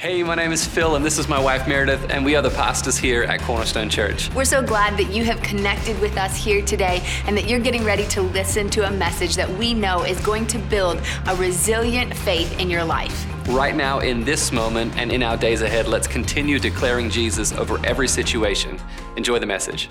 Hey, 0.00 0.22
my 0.22 0.34
name 0.34 0.50
is 0.50 0.64
Phil, 0.64 0.96
and 0.96 1.04
this 1.04 1.18
is 1.18 1.28
my 1.28 1.38
wife 1.38 1.68
Meredith, 1.68 2.08
and 2.08 2.24
we 2.24 2.34
are 2.34 2.40
the 2.40 2.48
pastors 2.48 2.96
here 2.96 3.24
at 3.24 3.42
Cornerstone 3.42 3.90
Church. 3.90 4.32
We're 4.32 4.46
so 4.46 4.62
glad 4.62 4.96
that 4.96 5.12
you 5.12 5.24
have 5.24 5.42
connected 5.42 6.00
with 6.00 6.16
us 6.16 6.34
here 6.34 6.64
today 6.64 7.02
and 7.26 7.36
that 7.36 7.46
you're 7.46 7.60
getting 7.60 7.84
ready 7.84 8.06
to 8.06 8.22
listen 8.22 8.70
to 8.70 8.88
a 8.88 8.90
message 8.90 9.36
that 9.36 9.46
we 9.58 9.74
know 9.74 10.04
is 10.04 10.18
going 10.22 10.46
to 10.46 10.58
build 10.58 11.02
a 11.26 11.36
resilient 11.36 12.16
faith 12.16 12.58
in 12.58 12.70
your 12.70 12.82
life. 12.82 13.26
Right 13.48 13.76
now, 13.76 13.98
in 13.98 14.24
this 14.24 14.52
moment, 14.52 14.96
and 14.96 15.12
in 15.12 15.22
our 15.22 15.36
days 15.36 15.60
ahead, 15.60 15.86
let's 15.86 16.06
continue 16.06 16.58
declaring 16.58 17.10
Jesus 17.10 17.52
over 17.52 17.78
every 17.84 18.08
situation. 18.08 18.80
Enjoy 19.18 19.38
the 19.38 19.44
message. 19.44 19.90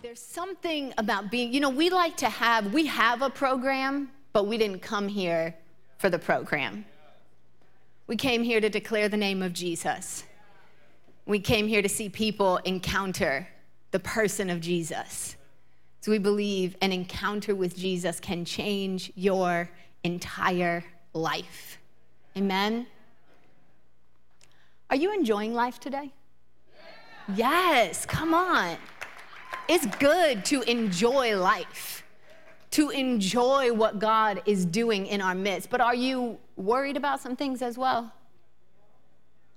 There's 0.00 0.18
something 0.18 0.94
about 0.96 1.30
being, 1.30 1.52
you 1.52 1.60
know, 1.60 1.68
we 1.68 1.90
like 1.90 2.16
to 2.16 2.30
have, 2.30 2.72
we 2.72 2.86
have 2.86 3.20
a 3.20 3.28
program, 3.28 4.10
but 4.32 4.46
we 4.46 4.56
didn't 4.56 4.80
come 4.80 5.08
here 5.08 5.54
for 5.98 6.08
the 6.08 6.18
program. 6.18 6.86
We 8.06 8.16
came 8.16 8.44
here 8.44 8.60
to 8.60 8.68
declare 8.68 9.08
the 9.08 9.16
name 9.16 9.42
of 9.42 9.52
Jesus. 9.52 10.24
We 11.26 11.40
came 11.40 11.66
here 11.66 11.82
to 11.82 11.88
see 11.88 12.08
people 12.08 12.58
encounter 12.58 13.48
the 13.90 13.98
person 13.98 14.48
of 14.48 14.60
Jesus. 14.60 15.36
So 16.00 16.12
we 16.12 16.18
believe 16.18 16.76
an 16.80 16.92
encounter 16.92 17.56
with 17.56 17.76
Jesus 17.76 18.20
can 18.20 18.44
change 18.44 19.12
your 19.16 19.68
entire 20.04 20.84
life. 21.12 21.78
Amen. 22.36 22.86
Are 24.88 24.96
you 24.96 25.12
enjoying 25.12 25.52
life 25.52 25.80
today? 25.80 26.12
Yes, 27.34 28.06
come 28.06 28.34
on. 28.34 28.76
It's 29.68 29.86
good 29.96 30.44
to 30.44 30.62
enjoy 30.70 31.36
life, 31.36 32.04
to 32.70 32.90
enjoy 32.90 33.72
what 33.72 33.98
God 33.98 34.42
is 34.46 34.64
doing 34.64 35.06
in 35.06 35.20
our 35.20 35.34
midst. 35.34 35.70
But 35.70 35.80
are 35.80 35.94
you 35.94 36.38
worried 36.56 36.96
about 36.96 37.20
some 37.20 37.36
things 37.36 37.62
as 37.62 37.78
well? 37.78 38.12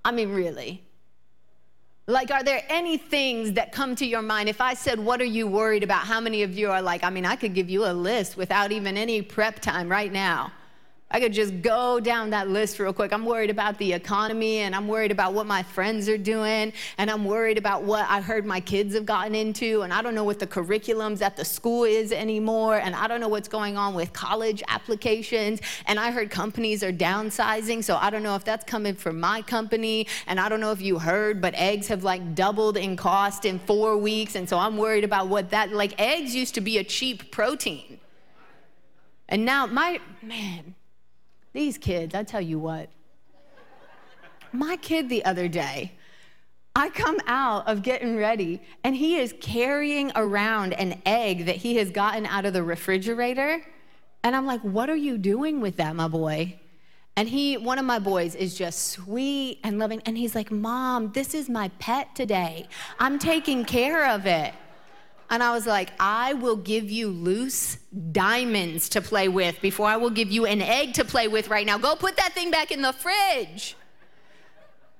I 0.03 0.11
mean, 0.11 0.31
really. 0.31 0.83
Like, 2.07 2.31
are 2.31 2.43
there 2.43 2.63
any 2.69 2.97
things 2.97 3.53
that 3.53 3.71
come 3.71 3.95
to 3.95 4.05
your 4.05 4.23
mind? 4.23 4.49
If 4.49 4.61
I 4.61 4.73
said, 4.73 4.99
What 4.99 5.21
are 5.21 5.25
you 5.25 5.45
worried 5.45 5.83
about? 5.83 6.05
How 6.05 6.19
many 6.19 6.43
of 6.43 6.57
you 6.57 6.71
are 6.71 6.81
like, 6.81 7.03
I 7.03 7.09
mean, 7.09 7.25
I 7.25 7.35
could 7.35 7.53
give 7.53 7.69
you 7.69 7.85
a 7.85 7.93
list 7.93 8.35
without 8.35 8.71
even 8.71 8.97
any 8.97 9.21
prep 9.21 9.59
time 9.59 9.89
right 9.89 10.11
now. 10.11 10.51
I 11.11 11.19
could 11.19 11.33
just 11.33 11.63
go 11.63 11.99
down 11.99 12.29
that 12.29 12.49
list 12.49 12.77
real 12.77 12.93
quick. 12.93 13.11
I'm 13.11 13.25
worried 13.25 13.49
about 13.49 13.79
the 13.79 13.93
economy 13.93 14.59
and 14.59 14.75
I'm 14.75 14.87
worried 14.87 15.11
about 15.11 15.33
what 15.33 15.47
my 15.47 15.63
friends 15.63 16.07
are 16.07 16.19
doing 16.19 16.71
and 16.99 17.09
I'm 17.09 17.25
worried 17.25 17.57
about 17.57 17.81
what 17.81 18.05
I 18.07 18.21
heard 18.21 18.45
my 18.45 18.59
kids 18.59 18.93
have 18.93 19.07
gotten 19.07 19.33
into 19.33 19.81
and 19.81 19.91
I 19.91 20.03
don't 20.03 20.13
know 20.13 20.23
what 20.23 20.37
the 20.37 20.45
curriculums 20.45 21.23
at 21.23 21.35
the 21.35 21.43
school 21.43 21.83
is 21.83 22.11
anymore 22.11 22.77
and 22.77 22.95
I 22.95 23.07
don't 23.07 23.19
know 23.19 23.27
what's 23.27 23.47
going 23.47 23.75
on 23.75 23.95
with 23.95 24.13
college 24.13 24.61
applications 24.67 25.61
and 25.87 25.99
I 25.99 26.11
heard 26.11 26.29
companies 26.29 26.83
are 26.83 26.93
downsizing 26.93 27.83
so 27.83 27.97
I 27.97 28.11
don't 28.11 28.21
know 28.21 28.35
if 28.35 28.43
that's 28.43 28.63
coming 28.65 28.93
from 28.93 29.19
my 29.19 29.41
company 29.41 30.05
and 30.27 30.39
I 30.39 30.47
don't 30.47 30.59
know 30.59 30.71
if 30.71 30.81
you 30.81 30.99
heard 30.99 31.41
but 31.41 31.55
eggs 31.55 31.87
have 31.87 32.03
like 32.03 32.35
doubled 32.35 32.77
in 32.77 32.95
cost 32.95 33.45
in 33.45 33.57
4 33.57 33.97
weeks 33.97 34.35
and 34.35 34.47
so 34.47 34.59
I'm 34.59 34.77
worried 34.77 35.03
about 35.03 35.27
what 35.27 35.49
that 35.49 35.71
like 35.71 35.99
eggs 35.99 36.35
used 36.35 36.53
to 36.53 36.61
be 36.61 36.77
a 36.77 36.83
cheap 36.83 37.31
protein. 37.31 37.99
And 39.27 39.43
now 39.43 39.65
my 39.65 39.99
man 40.21 40.75
these 41.53 41.77
kids, 41.77 42.13
I 42.15 42.23
tell 42.23 42.41
you 42.41 42.59
what. 42.59 42.89
My 44.51 44.77
kid 44.77 45.09
the 45.09 45.25
other 45.25 45.47
day, 45.47 45.93
I 46.75 46.89
come 46.89 47.19
out 47.27 47.67
of 47.67 47.83
getting 47.83 48.15
ready 48.15 48.61
and 48.83 48.95
he 48.95 49.17
is 49.17 49.33
carrying 49.41 50.11
around 50.15 50.73
an 50.73 51.01
egg 51.05 51.45
that 51.45 51.57
he 51.57 51.75
has 51.77 51.91
gotten 51.91 52.25
out 52.25 52.45
of 52.45 52.53
the 52.53 52.63
refrigerator. 52.63 53.65
And 54.23 54.35
I'm 54.35 54.45
like, 54.45 54.61
what 54.61 54.89
are 54.89 54.95
you 54.95 55.17
doing 55.17 55.61
with 55.61 55.77
that, 55.77 55.95
my 55.95 56.07
boy? 56.07 56.59
And 57.15 57.27
he, 57.27 57.57
one 57.57 57.79
of 57.79 57.85
my 57.85 57.99
boys, 57.99 58.33
is 58.33 58.55
just 58.55 58.91
sweet 58.91 59.59
and 59.63 59.77
loving. 59.77 60.01
And 60.05 60.17
he's 60.17 60.35
like, 60.35 60.51
Mom, 60.51 61.11
this 61.11 61.33
is 61.33 61.49
my 61.49 61.67
pet 61.79 62.15
today. 62.15 62.69
I'm 62.97 63.19
taking 63.19 63.65
care 63.65 64.09
of 64.09 64.25
it. 64.25 64.53
And 65.31 65.43
I 65.43 65.51
was 65.51 65.67
like, 65.67 65.91
I 65.99 66.33
will 66.33 66.55
give 66.55 66.89
you 66.89 67.09
loose 67.09 67.77
diamonds 68.11 68.89
to 68.89 69.01
play 69.01 69.27
with 69.27 69.61
before 69.61 69.87
I 69.87 69.97
will 69.97 70.09
give 70.09 70.31
you 70.31 70.45
an 70.45 70.61
egg 70.61 70.93
to 70.95 71.05
play 71.05 71.27
with 71.27 71.49
right 71.49 71.65
now. 71.65 71.77
Go 71.77 71.95
put 71.95 72.17
that 72.17 72.33
thing 72.33 72.49
back 72.49 72.71
in 72.71 72.81
the 72.81 72.93
fridge. 72.93 73.75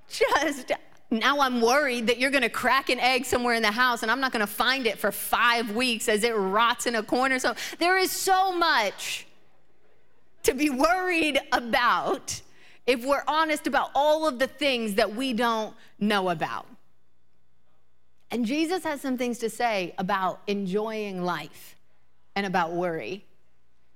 Just 0.08 0.72
now 1.10 1.40
I'm 1.40 1.62
worried 1.62 2.08
that 2.08 2.20
you're 2.20 2.30
gonna 2.30 2.50
crack 2.50 2.90
an 2.90 3.00
egg 3.00 3.26
somewhere 3.26 3.56
in 3.56 3.64
the 3.64 3.72
house 3.72 4.04
and 4.04 4.12
I'm 4.12 4.20
not 4.20 4.32
gonna 4.32 4.46
find 4.48 4.86
it 4.86 5.00
for 5.00 5.12
five 5.12 5.72
weeks 5.76 6.08
as 6.08 6.24
it 6.24 6.36
rots 6.36 6.86
in 6.86 6.94
a 6.96 7.04
corner. 7.04 7.40
So 7.40 7.56
there 7.80 7.98
is 7.98 8.12
so 8.12 8.52
much 8.52 9.26
to 10.44 10.54
be 10.54 10.70
worried 10.70 11.40
about 11.52 12.42
if 12.86 13.04
we're 13.04 13.24
honest 13.28 13.68
about 13.68 13.92
all 13.96 14.28
of 14.28 14.40
the 14.40 14.48
things 14.48 14.96
that 14.96 15.16
we 15.16 15.34
don't 15.34 15.76
know 16.00 16.30
about. 16.30 16.68
And 18.32 18.46
Jesus 18.46 18.84
has 18.84 19.02
some 19.02 19.18
things 19.18 19.40
to 19.40 19.50
say 19.50 19.94
about 19.98 20.42
enjoying 20.48 21.24
life 21.24 21.76
and 22.36 22.46
about 22.46 22.74
worry. 22.74 23.26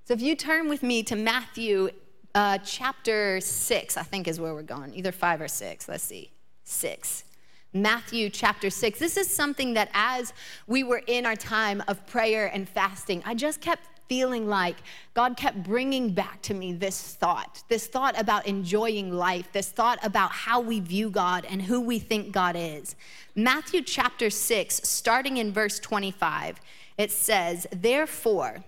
So 0.04 0.14
if 0.14 0.20
you 0.20 0.34
turn 0.34 0.68
with 0.68 0.82
me 0.82 1.02
to 1.04 1.16
Matthew 1.16 1.90
uh, 2.34 2.58
chapter 2.58 3.40
6, 3.40 3.96
I 3.96 4.02
think 4.02 4.26
is 4.26 4.40
where 4.40 4.52
we're 4.52 4.62
going, 4.62 4.92
either 4.94 5.12
5 5.12 5.40
or 5.40 5.48
6. 5.48 5.88
Let's 5.88 6.04
see. 6.04 6.32
6. 6.64 7.24
Matthew 7.72 8.30
chapter 8.30 8.70
6. 8.70 8.98
This 8.98 9.16
is 9.16 9.28
something 9.28 9.74
that 9.74 9.90
as 9.94 10.32
we 10.66 10.84
were 10.84 11.02
in 11.06 11.26
our 11.26 11.36
time 11.36 11.82
of 11.88 12.06
prayer 12.06 12.46
and 12.52 12.68
fasting, 12.68 13.22
I 13.24 13.34
just 13.34 13.60
kept 13.60 13.82
feeling 14.08 14.46
like 14.46 14.76
God 15.14 15.36
kept 15.36 15.62
bringing 15.62 16.10
back 16.12 16.42
to 16.42 16.54
me 16.54 16.72
this 16.72 17.14
thought, 17.14 17.62
this 17.68 17.86
thought 17.86 18.18
about 18.18 18.46
enjoying 18.46 19.12
life, 19.12 19.50
this 19.52 19.70
thought 19.70 19.98
about 20.02 20.30
how 20.30 20.60
we 20.60 20.80
view 20.80 21.10
God 21.10 21.46
and 21.48 21.62
who 21.62 21.80
we 21.80 21.98
think 21.98 22.32
God 22.32 22.56
is. 22.56 22.96
Matthew 23.34 23.82
chapter 23.82 24.30
6, 24.30 24.80
starting 24.84 25.36
in 25.38 25.52
verse 25.52 25.78
25, 25.78 26.60
it 26.98 27.10
says, 27.10 27.66
Therefore, 27.72 28.64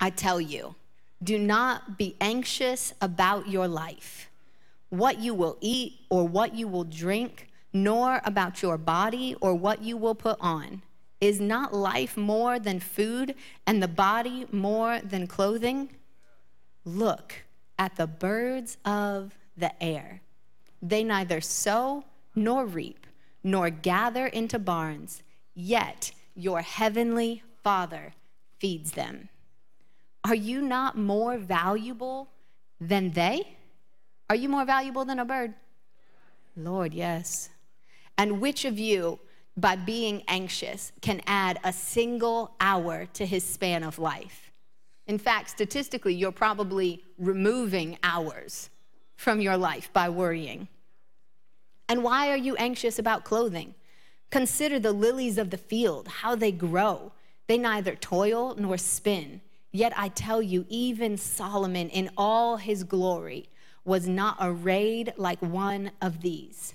I 0.00 0.10
tell 0.10 0.40
you, 0.40 0.74
do 1.22 1.38
not 1.38 1.96
be 1.96 2.16
anxious 2.20 2.92
about 3.00 3.48
your 3.48 3.68
life, 3.68 4.28
what 4.88 5.18
you 5.18 5.34
will 5.34 5.56
eat 5.60 6.00
or 6.10 6.26
what 6.26 6.54
you 6.54 6.68
will 6.68 6.84
drink, 6.84 7.48
nor 7.72 8.20
about 8.24 8.62
your 8.62 8.76
body 8.76 9.36
or 9.40 9.54
what 9.54 9.82
you 9.82 9.96
will 9.96 10.14
put 10.14 10.36
on. 10.40 10.82
Is 11.22 11.40
not 11.40 11.72
life 11.72 12.16
more 12.16 12.58
than 12.58 12.80
food 12.80 13.36
and 13.64 13.80
the 13.80 13.86
body 13.86 14.44
more 14.50 14.98
than 14.98 15.28
clothing? 15.28 15.90
Look 16.84 17.44
at 17.78 17.94
the 17.94 18.08
birds 18.08 18.76
of 18.84 19.38
the 19.56 19.80
air. 19.80 20.20
They 20.82 21.04
neither 21.04 21.40
sow 21.40 22.02
nor 22.34 22.66
reap 22.66 23.06
nor 23.44 23.70
gather 23.70 24.26
into 24.26 24.58
barns, 24.58 25.22
yet 25.54 26.10
your 26.34 26.60
heavenly 26.60 27.44
Father 27.62 28.14
feeds 28.58 28.90
them. 28.90 29.28
Are 30.24 30.34
you 30.34 30.60
not 30.60 30.98
more 30.98 31.38
valuable 31.38 32.30
than 32.80 33.12
they? 33.12 33.58
Are 34.28 34.34
you 34.34 34.48
more 34.48 34.64
valuable 34.64 35.04
than 35.04 35.20
a 35.20 35.24
bird? 35.24 35.54
Lord, 36.56 36.92
yes. 36.92 37.48
And 38.18 38.40
which 38.40 38.64
of 38.64 38.76
you, 38.76 39.20
by 39.56 39.76
being 39.76 40.22
anxious, 40.28 40.92
can 41.00 41.20
add 41.26 41.58
a 41.62 41.72
single 41.72 42.54
hour 42.60 43.06
to 43.14 43.26
his 43.26 43.44
span 43.44 43.82
of 43.82 43.98
life. 43.98 44.50
In 45.06 45.18
fact, 45.18 45.50
statistically, 45.50 46.14
you're 46.14 46.32
probably 46.32 47.02
removing 47.18 47.98
hours 48.02 48.70
from 49.16 49.40
your 49.40 49.56
life 49.56 49.92
by 49.92 50.08
worrying. 50.08 50.68
And 51.88 52.02
why 52.02 52.30
are 52.30 52.36
you 52.36 52.56
anxious 52.56 52.98
about 52.98 53.24
clothing? 53.24 53.74
Consider 54.30 54.78
the 54.78 54.92
lilies 54.92 55.36
of 55.36 55.50
the 55.50 55.58
field, 55.58 56.08
how 56.08 56.34
they 56.34 56.52
grow. 56.52 57.12
They 57.48 57.58
neither 57.58 57.94
toil 57.94 58.54
nor 58.56 58.78
spin. 58.78 59.42
Yet 59.72 59.92
I 59.96 60.08
tell 60.08 60.40
you, 60.40 60.64
even 60.68 61.16
Solomon 61.16 61.90
in 61.90 62.10
all 62.16 62.56
his 62.56 62.84
glory 62.84 63.48
was 63.84 64.08
not 64.08 64.36
arrayed 64.40 65.12
like 65.16 65.40
one 65.40 65.90
of 66.00 66.22
these. 66.22 66.74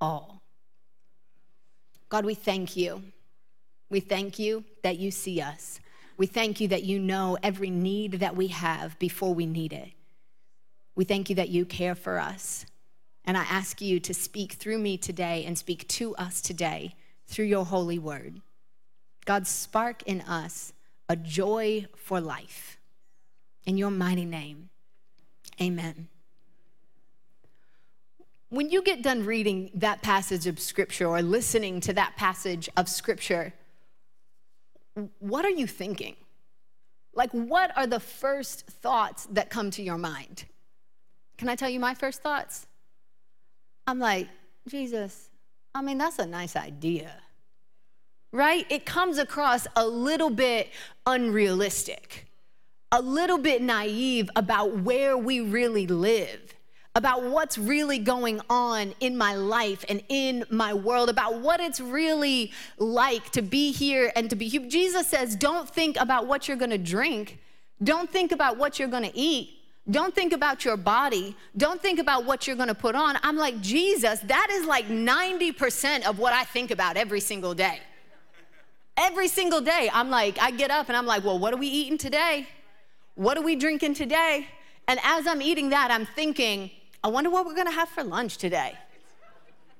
all. 0.00 0.42
God, 2.08 2.24
we 2.24 2.34
thank 2.34 2.76
you. 2.76 3.02
We 3.88 4.00
thank 4.00 4.38
you 4.38 4.64
that 4.82 4.98
you 4.98 5.10
see 5.10 5.40
us. 5.40 5.80
We 6.16 6.26
thank 6.26 6.60
you 6.60 6.68
that 6.68 6.84
you 6.84 6.98
know 6.98 7.38
every 7.42 7.70
need 7.70 8.14
that 8.14 8.36
we 8.36 8.48
have 8.48 8.98
before 8.98 9.34
we 9.34 9.46
need 9.46 9.72
it. 9.72 9.90
We 10.94 11.04
thank 11.04 11.30
you 11.30 11.36
that 11.36 11.48
you 11.48 11.64
care 11.64 11.94
for 11.94 12.18
us. 12.18 12.66
And 13.24 13.36
I 13.36 13.42
ask 13.42 13.80
you 13.80 14.00
to 14.00 14.14
speak 14.14 14.54
through 14.54 14.78
me 14.78 14.96
today 14.96 15.44
and 15.44 15.56
speak 15.56 15.86
to 15.88 16.14
us 16.16 16.40
today 16.40 16.94
through 17.26 17.46
your 17.46 17.64
holy 17.64 17.98
word. 17.98 18.40
God, 19.24 19.46
spark 19.46 20.02
in 20.02 20.20
us 20.22 20.72
a 21.08 21.16
joy 21.16 21.86
for 21.96 22.20
life. 22.20 22.78
In 23.64 23.76
your 23.76 23.90
mighty 23.90 24.24
name, 24.24 24.70
amen. 25.60 26.08
When 28.50 28.68
you 28.68 28.82
get 28.82 29.02
done 29.02 29.24
reading 29.24 29.70
that 29.74 30.02
passage 30.02 30.48
of 30.48 30.58
scripture 30.58 31.06
or 31.06 31.22
listening 31.22 31.80
to 31.82 31.92
that 31.92 32.16
passage 32.16 32.68
of 32.76 32.88
scripture, 32.88 33.54
what 35.20 35.44
are 35.44 35.50
you 35.50 35.68
thinking? 35.68 36.16
Like, 37.14 37.30
what 37.30 37.76
are 37.76 37.86
the 37.86 38.00
first 38.00 38.66
thoughts 38.66 39.26
that 39.30 39.50
come 39.50 39.70
to 39.72 39.82
your 39.82 39.98
mind? 39.98 40.46
Can 41.38 41.48
I 41.48 41.54
tell 41.54 41.70
you 41.70 41.78
my 41.78 41.94
first 41.94 42.22
thoughts? 42.22 42.66
I'm 43.86 44.00
like, 44.00 44.28
Jesus, 44.68 45.30
I 45.72 45.80
mean, 45.82 45.98
that's 45.98 46.18
a 46.18 46.26
nice 46.26 46.56
idea, 46.56 47.12
right? 48.32 48.66
It 48.68 48.84
comes 48.84 49.18
across 49.18 49.68
a 49.76 49.86
little 49.86 50.30
bit 50.30 50.70
unrealistic, 51.06 52.26
a 52.90 53.00
little 53.00 53.38
bit 53.38 53.62
naive 53.62 54.28
about 54.34 54.78
where 54.78 55.16
we 55.16 55.40
really 55.40 55.86
live 55.86 56.49
about 56.94 57.22
what's 57.22 57.56
really 57.56 57.98
going 57.98 58.40
on 58.50 58.94
in 59.00 59.16
my 59.16 59.34
life 59.34 59.84
and 59.88 60.02
in 60.08 60.44
my 60.50 60.74
world, 60.74 61.08
about 61.08 61.40
what 61.40 61.60
it's 61.60 61.80
really 61.80 62.50
like 62.78 63.30
to 63.30 63.42
be 63.42 63.70
here 63.70 64.10
and 64.16 64.28
to 64.28 64.36
be 64.36 64.48
here. 64.48 64.60
Jesus 64.66 65.06
says, 65.06 65.36
don't 65.36 65.68
think 65.68 65.96
about 66.00 66.26
what 66.26 66.48
you're 66.48 66.56
gonna 66.56 66.78
drink, 66.78 67.38
don't 67.82 68.10
think 68.10 68.32
about 68.32 68.56
what 68.56 68.78
you're 68.78 68.88
gonna 68.88 69.12
eat. 69.14 69.56
Don't 69.90 70.14
think 70.14 70.32
about 70.32 70.64
your 70.64 70.76
body. 70.76 71.34
Don't 71.56 71.80
think 71.80 71.98
about 71.98 72.24
what 72.24 72.46
you're 72.46 72.54
gonna 72.54 72.74
put 72.74 72.94
on. 72.94 73.16
I'm 73.22 73.36
like, 73.36 73.60
Jesus, 73.60 74.20
that 74.20 74.48
is 74.50 74.66
like 74.66 74.86
90% 74.88 76.06
of 76.06 76.18
what 76.18 76.32
I 76.32 76.44
think 76.44 76.70
about 76.70 76.96
every 76.96 77.20
single 77.20 77.54
day. 77.54 77.80
Every 78.96 79.26
single 79.26 79.60
day, 79.60 79.90
I'm 79.92 80.10
like, 80.10 80.38
I 80.38 80.50
get 80.50 80.70
up 80.70 80.88
and 80.88 80.96
I'm 80.96 81.06
like, 81.06 81.24
well, 81.24 81.38
what 81.38 81.54
are 81.54 81.56
we 81.56 81.68
eating 81.68 81.96
today? 81.96 82.46
What 83.14 83.38
are 83.38 83.42
we 83.42 83.56
drinking 83.56 83.94
today? 83.94 84.46
And 84.86 85.00
as 85.02 85.26
I'm 85.26 85.40
eating 85.40 85.70
that, 85.70 85.90
I'm 85.90 86.04
thinking, 86.04 86.70
I 87.02 87.08
wonder 87.08 87.30
what 87.30 87.46
we're 87.46 87.54
gonna 87.54 87.70
have 87.70 87.88
for 87.88 88.04
lunch 88.04 88.38
today. 88.38 88.76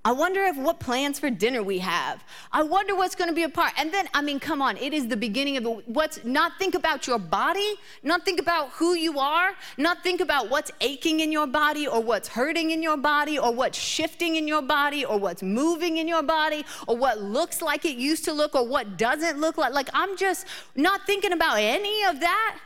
I 0.02 0.12
wonder 0.12 0.42
if 0.44 0.56
what 0.56 0.80
plans 0.80 1.18
for 1.18 1.28
dinner 1.28 1.62
we 1.62 1.78
have. 1.80 2.24
I 2.50 2.62
wonder 2.62 2.96
what's 2.96 3.14
going 3.14 3.28
to 3.28 3.34
be 3.34 3.42
a 3.42 3.50
part. 3.50 3.74
And 3.76 3.92
then, 3.92 4.08
I 4.14 4.22
mean, 4.22 4.40
come 4.40 4.62
on, 4.62 4.78
it 4.78 4.94
is 4.94 5.08
the 5.08 5.16
beginning 5.16 5.58
of 5.58 5.62
the, 5.62 5.70
what's 5.70 6.24
not 6.24 6.52
think 6.58 6.74
about 6.74 7.06
your 7.06 7.18
body, 7.18 7.74
not 8.02 8.24
think 8.24 8.40
about 8.40 8.70
who 8.70 8.94
you 8.94 9.18
are, 9.18 9.50
not 9.76 10.02
think 10.02 10.22
about 10.22 10.48
what's 10.48 10.72
aching 10.80 11.20
in 11.20 11.30
your 11.30 11.46
body 11.46 11.86
or 11.86 12.02
what's 12.02 12.28
hurting 12.28 12.70
in 12.70 12.82
your 12.82 12.96
body 12.96 13.38
or 13.38 13.52
what's 13.52 13.78
shifting 13.78 14.36
in 14.36 14.48
your 14.48 14.62
body 14.62 15.04
or 15.04 15.18
what's 15.18 15.42
moving 15.42 15.98
in 15.98 16.08
your 16.08 16.22
body 16.22 16.64
or 16.88 16.96
what 16.96 17.20
looks 17.20 17.60
like 17.60 17.84
it 17.84 17.98
used 17.98 18.24
to 18.24 18.32
look 18.32 18.54
or 18.54 18.66
what 18.66 18.96
doesn't 18.96 19.38
look 19.38 19.58
like. 19.58 19.74
Like, 19.74 19.90
I'm 19.92 20.16
just 20.16 20.46
not 20.76 21.04
thinking 21.04 21.32
about 21.32 21.58
any 21.58 22.04
of 22.04 22.20
that. 22.20 22.58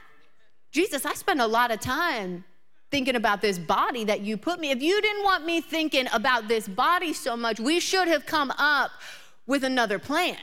Jesus, 0.71 1.05
I 1.05 1.15
spend 1.15 1.41
a 1.41 1.49
lot 1.49 1.73
of 1.73 1.81
time 1.81 2.45
thinking 2.95 3.17
about 3.17 3.43
this 3.43 3.59
body 3.59 4.05
that 4.05 4.21
you 4.21 4.37
put 4.37 4.61
me. 4.61 4.71
If 4.71 4.81
you 4.81 5.03
didn't 5.03 5.25
want 5.25 5.45
me 5.45 5.61
thinking 5.61 6.07
about 6.13 6.47
this 6.47 6.69
body 6.69 7.13
so 7.13 7.37
much, 7.37 7.59
we 7.59 7.81
should 7.81 8.07
have 8.07 8.25
come 8.25 8.53
up 8.57 8.93
with 9.49 9.65
another 9.65 9.99
plan. 9.99 10.39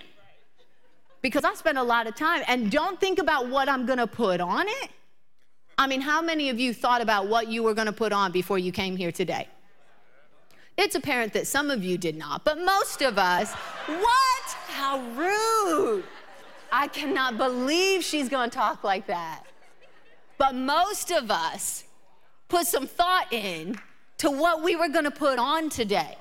Because 1.22 1.46
I 1.46 1.54
spend 1.54 1.78
a 1.78 1.84
lot 1.84 2.08
of 2.08 2.16
time 2.16 2.44
and 2.50 2.70
don't 2.70 3.00
think 3.00 3.20
about 3.20 3.48
what 3.48 3.70
I'm 3.70 3.86
gonna 3.86 4.06
put 4.06 4.42
on 4.42 4.68
it. 4.68 4.90
I 5.78 5.88
mean, 5.88 6.02
how 6.02 6.22
many 6.22 6.50
of 6.50 6.60
you 6.60 6.74
thought 6.74 7.02
about 7.02 7.28
what 7.28 7.48
you 7.48 7.64
were 7.64 7.74
gonna 7.74 7.94
put 7.94 8.12
on 8.12 8.34
before 8.34 8.60
you 8.60 8.74
came 8.74 8.98
here 8.98 9.14
today? 9.14 9.48
It's 10.78 10.96
apparent 10.96 11.32
that 11.32 11.48
some 11.48 11.72
of 11.72 11.86
you 11.86 11.98
did 11.98 12.18
not, 12.18 12.44
but 12.44 12.60
most 12.60 13.02
of 13.02 13.18
us, 13.18 13.54
what? 13.88 14.48
How 14.68 15.00
rude. 15.16 16.04
I 16.70 16.90
cannot 16.90 17.38
believe 17.38 18.04
she's 18.04 18.28
gonna 18.28 18.52
talk 18.52 18.84
like 18.84 19.08
that. 19.08 19.46
But 20.38 20.54
most 20.54 21.12
of 21.12 21.32
us 21.32 21.86
put 22.52 22.68
some 22.68 22.86
thought 22.86 23.32
in 23.32 23.80
to 24.18 24.30
what 24.30 24.62
we 24.62 24.76
were 24.76 24.90
going 24.90 25.06
to 25.06 25.12
put 25.12 25.40
on 25.40 25.70
today 25.70 26.18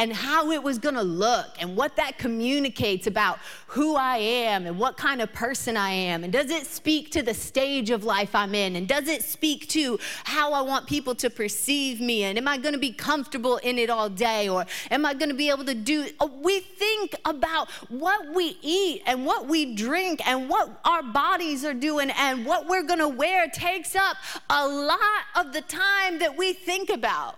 and 0.00 0.14
how 0.14 0.50
it 0.50 0.62
was 0.62 0.78
to 0.94 1.02
look 1.02 1.48
and 1.60 1.76
what 1.76 1.94
that 1.96 2.16
communicates 2.16 3.06
about 3.06 3.38
who 3.66 3.96
I 3.96 4.16
am 4.16 4.64
and 4.64 4.78
what 4.78 4.96
kind 4.96 5.20
of 5.20 5.30
person 5.34 5.76
I 5.76 5.90
am. 5.90 6.24
And 6.24 6.32
does 6.32 6.50
it 6.50 6.64
speak 6.64 7.10
to 7.10 7.22
the 7.22 7.34
stage 7.34 7.90
of 7.90 8.02
life 8.02 8.34
I'm 8.34 8.54
in? 8.54 8.76
And 8.76 8.88
does 8.88 9.08
it 9.08 9.22
speak 9.22 9.68
to 9.68 9.98
how 10.24 10.54
I 10.54 10.62
want 10.62 10.86
people 10.86 11.14
to 11.16 11.28
perceive 11.28 12.00
me? 12.00 12.24
And 12.24 12.38
am 12.38 12.48
I 12.48 12.56
to 12.72 12.80
be 12.80 12.92
comfortable 12.92 13.58
in 13.58 13.76
it 13.76 13.90
all 13.90 14.08
day? 14.08 14.48
Or 14.48 14.64
am 14.90 15.04
I 15.04 15.12
to 15.32 15.36
be 15.36 15.50
able 15.50 15.66
to 15.66 15.74
do? 15.74 16.06
Uh, 16.18 16.28
we 16.42 16.60
think 16.60 17.14
about 17.26 17.68
what 17.90 18.32
we 18.32 18.56
eat 18.62 19.02
and 19.04 19.26
what 19.26 19.48
we 19.48 19.74
drink 19.74 20.26
and 20.26 20.48
what 20.48 20.80
our 20.82 21.02
bodies 21.02 21.62
are 21.62 21.74
doing 21.74 22.10
and 22.16 22.46
what 22.46 22.66
we're 22.66 22.86
to 23.00 23.08
wear 23.08 23.48
takes 23.50 23.94
up 23.94 24.16
a 24.48 24.66
lot 24.66 24.98
of 25.36 25.52
the 25.52 25.60
time 25.60 26.20
that 26.20 26.38
we 26.38 26.54
think 26.54 26.88
about. 26.88 27.36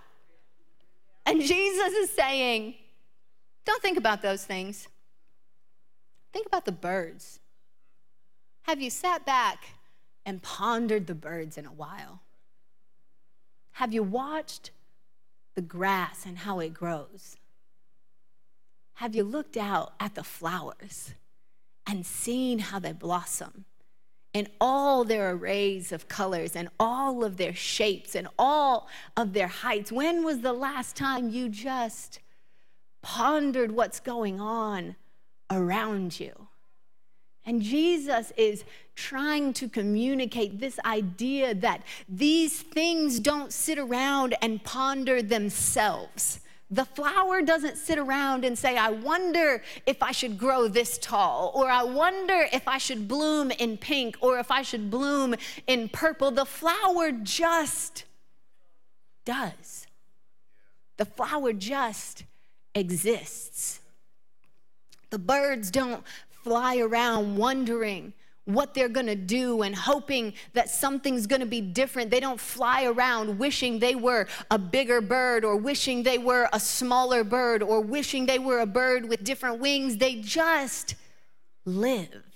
And 1.25 1.41
Jesus 1.41 1.93
is 1.93 2.11
saying, 2.11 2.75
don't 3.65 3.83
think 3.83 3.97
about 3.97 4.23
those 4.23 4.45
things. 4.45 4.89
Think 6.33 6.47
about 6.47 6.65
the 6.65 6.73
birds. 6.73 7.41
Have 8.63 8.81
you 8.81 8.91
sat 8.91 9.25
back 9.25 9.65
and 10.25 10.43
pondered 10.43 11.07
the 11.07 11.15
birds 11.15 11.59
in 11.59 11.67
a 11.67 11.73
while? 11.73 12.21
Have 13.73 13.93
you 13.93 14.03
watched 14.03 14.71
the 15.55 15.63
grass 15.63 16.25
and 16.27 16.39
how 16.39 16.61
it 16.61 16.75
grows? 16.75 17.37
Have 18.95 19.15
you 19.15 19.25
looked 19.25 19.57
out 19.57 19.95
at 19.99 20.15
the 20.15 20.25
flowers 20.25 21.15
and 21.87 22.07
seen 22.07 22.59
how 22.61 22.79
they 22.79 22.93
blossom? 22.93 23.65
In 24.35 24.49
all 24.61 25.05
their 25.05 25.33
arrays 25.33 25.93
of 25.93 26.09
colors 26.09 26.57
and 26.57 26.69
all 26.81 27.23
of 27.23 27.37
their 27.37 27.55
shapes 27.55 28.15
and 28.15 28.29
all 28.39 28.89
of 29.17 29.33
their 29.33 29.49
heights. 29.49 29.93
When 29.93 30.25
was 30.25 30.41
the 30.41 30.53
last 30.53 30.97
time 30.97 31.29
you 31.29 31.49
just 31.49 32.21
pondered 33.03 33.73
what's 33.73 34.01
going 34.01 34.41
on 34.41 34.97
around 35.51 36.19
you? 36.19 36.49
And 37.45 37.61
Jesus 37.61 38.33
is 38.37 38.65
trying 38.95 39.53
to 39.55 39.69
communicate 39.69 40.61
this 40.61 40.79
idea 40.85 41.55
that 41.57 41.83
these 42.09 42.61
things 42.61 43.19
don't 43.19 43.53
sit 43.53 43.79
around 43.79 44.35
and 44.41 44.63
ponder 44.63 45.21
themselves. 45.21 46.41
The 46.73 46.87
flower 46.87 47.43
doesn't 47.43 47.77
sit 47.77 47.99
around 47.99 48.47
and 48.47 48.59
say, 48.59 48.79
I 48.79 48.89
wonder 48.89 49.63
if 49.85 50.03
I 50.03 50.13
should 50.13 50.39
grow 50.39 50.69
this 50.69 50.97
tall, 50.97 51.53
or 51.55 51.71
I 51.71 51.83
wonder 51.83 52.49
if 52.51 52.67
I 52.67 52.79
should 52.79 53.07
bloom 53.07 53.51
in 53.51 53.77
pink, 53.77 54.17
or 54.23 54.39
if 54.39 54.51
I 54.51 54.63
should 54.63 54.91
bloom 54.91 55.35
in 55.67 55.91
purple. 55.91 56.31
The 56.31 56.47
flower 56.47 57.13
just 57.13 58.05
does. 59.27 59.87
The 60.97 61.05
flower 61.05 61.53
just 61.53 62.25
exists. 62.75 63.81
The 65.11 65.19
birds 65.19 65.71
don't 65.71 66.03
fly 66.31 66.79
around 66.79 67.37
wondering 67.37 68.15
what 68.45 68.75
they're 68.75 68.89
gonna 68.89 69.15
do 69.15 69.63
and 69.63 69.75
hoping 69.75 70.35
that 70.53 70.69
something's 70.69 71.27
gonna 71.27 71.47
be 71.47 71.61
different. 71.61 72.11
They 72.11 72.21
don't 72.21 72.41
fly 72.41 72.85
around 72.85 73.39
wishing 73.39 73.79
they 73.79 73.95
were 73.95 74.27
a 74.51 74.59
bigger 74.59 75.01
bird 75.01 75.45
or 75.45 75.57
wishing 75.57 76.03
they 76.03 76.19
were 76.19 76.49
a 76.53 76.59
smaller 76.59 77.23
bird 77.23 77.63
or 77.63 77.81
wishing 77.81 78.27
they 78.27 78.39
were 78.39 78.61
a 78.61 78.67
bird 78.67 79.09
with 79.09 79.23
different 79.23 79.61
wings. 79.61 79.99
They 79.99 80.17
just 80.17 80.97
live. 81.65 82.32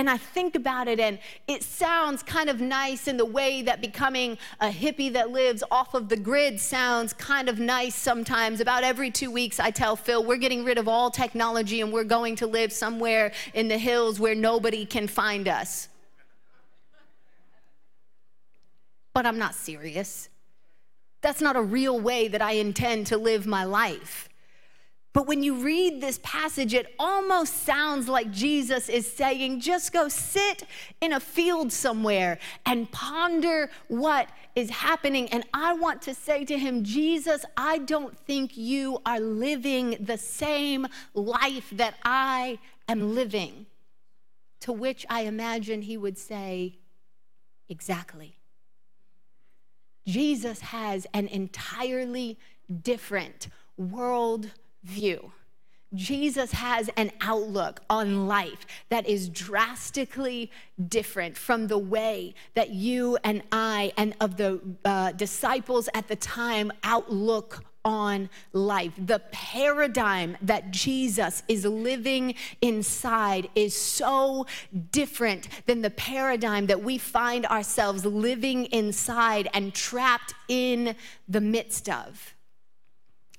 And 0.00 0.08
I 0.08 0.16
think 0.16 0.54
about 0.54 0.88
it, 0.88 0.98
and 0.98 1.18
it 1.46 1.62
sounds 1.62 2.22
kind 2.22 2.48
of 2.48 2.58
nice 2.58 3.06
in 3.06 3.18
the 3.18 3.24
way 3.26 3.60
that 3.60 3.82
becoming 3.82 4.38
a 4.58 4.70
hippie 4.70 5.12
that 5.12 5.28
lives 5.28 5.62
off 5.70 5.92
of 5.92 6.08
the 6.08 6.16
grid 6.16 6.58
sounds 6.58 7.12
kind 7.12 7.50
of 7.50 7.58
nice 7.58 7.96
sometimes. 7.96 8.62
About 8.62 8.82
every 8.82 9.10
two 9.10 9.30
weeks, 9.30 9.60
I 9.60 9.70
tell 9.70 9.96
Phil, 9.96 10.24
we're 10.24 10.38
getting 10.38 10.64
rid 10.64 10.78
of 10.78 10.88
all 10.88 11.10
technology 11.10 11.82
and 11.82 11.92
we're 11.92 12.04
going 12.04 12.34
to 12.36 12.46
live 12.46 12.72
somewhere 12.72 13.32
in 13.52 13.68
the 13.68 13.76
hills 13.76 14.18
where 14.18 14.34
nobody 14.34 14.86
can 14.86 15.06
find 15.06 15.46
us. 15.46 15.90
But 19.12 19.26
I'm 19.26 19.38
not 19.38 19.54
serious. 19.54 20.30
That's 21.20 21.42
not 21.42 21.56
a 21.56 21.62
real 21.62 22.00
way 22.00 22.26
that 22.28 22.40
I 22.40 22.52
intend 22.52 23.08
to 23.08 23.18
live 23.18 23.46
my 23.46 23.64
life. 23.64 24.29
But 25.12 25.26
when 25.26 25.42
you 25.42 25.56
read 25.56 26.00
this 26.00 26.20
passage, 26.22 26.72
it 26.72 26.94
almost 26.98 27.64
sounds 27.64 28.08
like 28.08 28.30
Jesus 28.30 28.88
is 28.88 29.10
saying, 29.10 29.60
just 29.60 29.92
go 29.92 30.08
sit 30.08 30.62
in 31.00 31.12
a 31.12 31.18
field 31.18 31.72
somewhere 31.72 32.38
and 32.64 32.90
ponder 32.92 33.70
what 33.88 34.28
is 34.54 34.70
happening. 34.70 35.28
And 35.30 35.44
I 35.52 35.72
want 35.72 36.00
to 36.02 36.14
say 36.14 36.44
to 36.44 36.56
him, 36.56 36.84
Jesus, 36.84 37.44
I 37.56 37.78
don't 37.78 38.16
think 38.16 38.56
you 38.56 39.00
are 39.04 39.18
living 39.18 39.96
the 39.98 40.18
same 40.18 40.86
life 41.12 41.70
that 41.72 41.94
I 42.04 42.60
am 42.88 43.14
living. 43.14 43.66
To 44.60 44.72
which 44.72 45.06
I 45.10 45.22
imagine 45.22 45.82
he 45.82 45.96
would 45.96 46.18
say, 46.18 46.76
Exactly. 47.68 48.36
Jesus 50.06 50.60
has 50.60 51.06
an 51.14 51.28
entirely 51.28 52.36
different 52.82 53.48
world 53.76 54.50
view. 54.84 55.32
Jesus 55.94 56.52
has 56.52 56.88
an 56.96 57.10
outlook 57.20 57.80
on 57.90 58.28
life 58.28 58.64
that 58.90 59.08
is 59.08 59.28
drastically 59.28 60.50
different 60.88 61.36
from 61.36 61.66
the 61.66 61.78
way 61.78 62.34
that 62.54 62.70
you 62.70 63.18
and 63.24 63.42
I 63.50 63.92
and 63.96 64.14
of 64.20 64.36
the 64.36 64.60
uh, 64.84 65.12
disciples 65.12 65.88
at 65.92 66.06
the 66.06 66.14
time 66.14 66.70
outlook 66.84 67.64
on 67.84 68.28
life. 68.52 68.92
The 68.98 69.20
paradigm 69.32 70.36
that 70.42 70.70
Jesus 70.70 71.42
is 71.48 71.64
living 71.64 72.34
inside 72.60 73.48
is 73.56 73.74
so 73.74 74.46
different 74.92 75.48
than 75.66 75.82
the 75.82 75.90
paradigm 75.90 76.66
that 76.66 76.84
we 76.84 76.98
find 76.98 77.46
ourselves 77.46 78.04
living 78.04 78.66
inside 78.66 79.48
and 79.54 79.74
trapped 79.74 80.34
in 80.48 80.94
the 81.28 81.40
midst 81.40 81.88
of. 81.88 82.34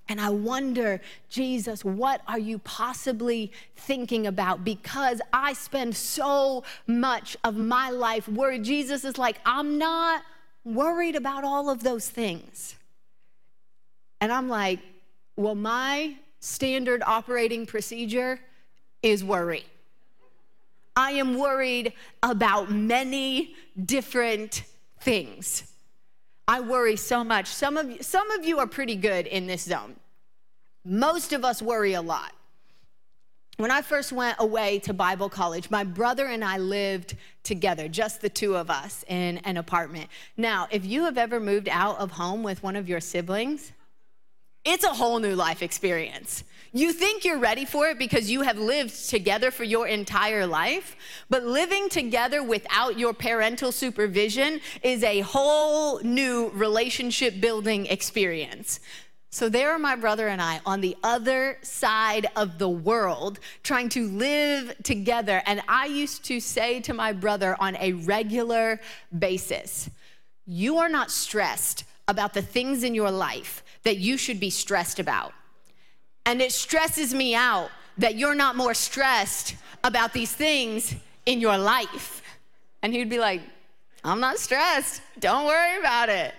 And 0.09 0.19
I 0.19 0.29
wonder, 0.29 0.99
Jesus, 1.29 1.85
what 1.85 2.21
are 2.27 2.39
you 2.39 2.59
possibly 2.59 3.51
thinking 3.75 4.27
about? 4.27 4.65
Because 4.65 5.21
I 5.31 5.53
spend 5.53 5.95
so 5.95 6.63
much 6.85 7.37
of 7.43 7.55
my 7.55 7.91
life 7.91 8.27
worried. 8.27 8.63
Jesus 8.63 9.05
is 9.05 9.17
like, 9.17 9.37
I'm 9.45 9.77
not 9.77 10.23
worried 10.65 11.15
about 11.15 11.43
all 11.43 11.69
of 11.69 11.83
those 11.83 12.09
things. 12.09 12.75
And 14.19 14.31
I'm 14.31 14.49
like, 14.49 14.79
well, 15.35 15.55
my 15.55 16.15
standard 16.39 17.01
operating 17.05 17.65
procedure 17.65 18.39
is 19.01 19.23
worry. 19.23 19.65
I 20.95 21.11
am 21.11 21.37
worried 21.37 21.93
about 22.21 22.69
many 22.69 23.55
different 23.83 24.63
things. 24.99 25.70
I 26.47 26.59
worry 26.59 26.95
so 26.95 27.23
much. 27.23 27.47
Some 27.47 27.77
of 27.77 27.89
you, 27.89 28.01
some 28.01 28.29
of 28.31 28.45
you 28.45 28.59
are 28.59 28.67
pretty 28.67 28.95
good 28.95 29.27
in 29.27 29.47
this 29.47 29.63
zone. 29.63 29.95
Most 30.83 31.33
of 31.33 31.45
us 31.45 31.61
worry 31.61 31.93
a 31.93 32.01
lot. 32.01 32.33
When 33.57 33.69
I 33.69 33.83
first 33.83 34.11
went 34.11 34.37
away 34.39 34.79
to 34.79 34.93
Bible 34.93 35.29
college, 35.29 35.69
my 35.69 35.83
brother 35.83 36.25
and 36.25 36.43
I 36.43 36.57
lived 36.57 37.15
together, 37.43 37.87
just 37.87 38.21
the 38.21 38.29
two 38.29 38.55
of 38.55 38.71
us 38.71 39.05
in 39.07 39.37
an 39.39 39.57
apartment. 39.57 40.09
Now, 40.35 40.67
if 40.71 40.83
you 40.83 41.03
have 41.03 41.17
ever 41.17 41.39
moved 41.39 41.69
out 41.69 41.99
of 41.99 42.11
home 42.11 42.41
with 42.41 42.63
one 42.63 42.75
of 42.75 42.89
your 42.89 42.99
siblings, 42.99 43.71
it's 44.63 44.83
a 44.83 44.93
whole 44.93 45.19
new 45.19 45.35
life 45.35 45.61
experience. 45.61 46.43
You 46.73 46.93
think 46.93 47.25
you're 47.25 47.39
ready 47.39 47.65
for 47.65 47.87
it 47.87 47.99
because 47.99 48.31
you 48.31 48.43
have 48.43 48.57
lived 48.57 49.09
together 49.09 49.51
for 49.51 49.65
your 49.65 49.87
entire 49.87 50.47
life, 50.47 50.95
but 51.29 51.43
living 51.43 51.89
together 51.89 52.41
without 52.41 52.97
your 52.97 53.13
parental 53.13 53.73
supervision 53.73 54.61
is 54.81 55.03
a 55.03 55.19
whole 55.19 55.99
new 55.99 56.49
relationship 56.53 57.41
building 57.41 57.87
experience. 57.87 58.79
So 59.31 59.49
there 59.49 59.71
are 59.71 59.79
my 59.79 59.95
brother 59.95 60.27
and 60.29 60.41
I 60.41 60.61
on 60.65 60.79
the 60.79 60.95
other 61.03 61.57
side 61.61 62.27
of 62.37 62.57
the 62.57 62.69
world 62.69 63.39
trying 63.63 63.89
to 63.89 64.07
live 64.07 64.75
together. 64.83 65.41
And 65.45 65.61
I 65.67 65.87
used 65.87 66.23
to 66.25 66.39
say 66.39 66.79
to 66.81 66.93
my 66.93 67.11
brother 67.11 67.55
on 67.59 67.75
a 67.77 67.93
regular 67.93 68.79
basis, 69.17 69.89
You 70.45 70.77
are 70.77 70.89
not 70.89 71.11
stressed 71.11 71.83
about 72.07 72.33
the 72.33 72.41
things 72.41 72.83
in 72.83 72.93
your 72.93 73.11
life 73.11 73.63
that 73.83 73.97
you 73.97 74.17
should 74.17 74.39
be 74.39 74.49
stressed 74.49 74.99
about. 74.99 75.33
And 76.25 76.41
it 76.41 76.51
stresses 76.51 77.13
me 77.13 77.35
out 77.35 77.69
that 77.97 78.15
you're 78.15 78.35
not 78.35 78.55
more 78.55 78.73
stressed 78.73 79.55
about 79.83 80.13
these 80.13 80.31
things 80.31 80.95
in 81.25 81.41
your 81.41 81.57
life. 81.57 82.21
And 82.81 82.93
he'd 82.93 83.09
be 83.09 83.19
like, 83.19 83.41
I'm 84.03 84.19
not 84.19 84.39
stressed. 84.39 85.01
Don't 85.19 85.45
worry 85.45 85.77
about 85.79 86.09
it. 86.09 86.33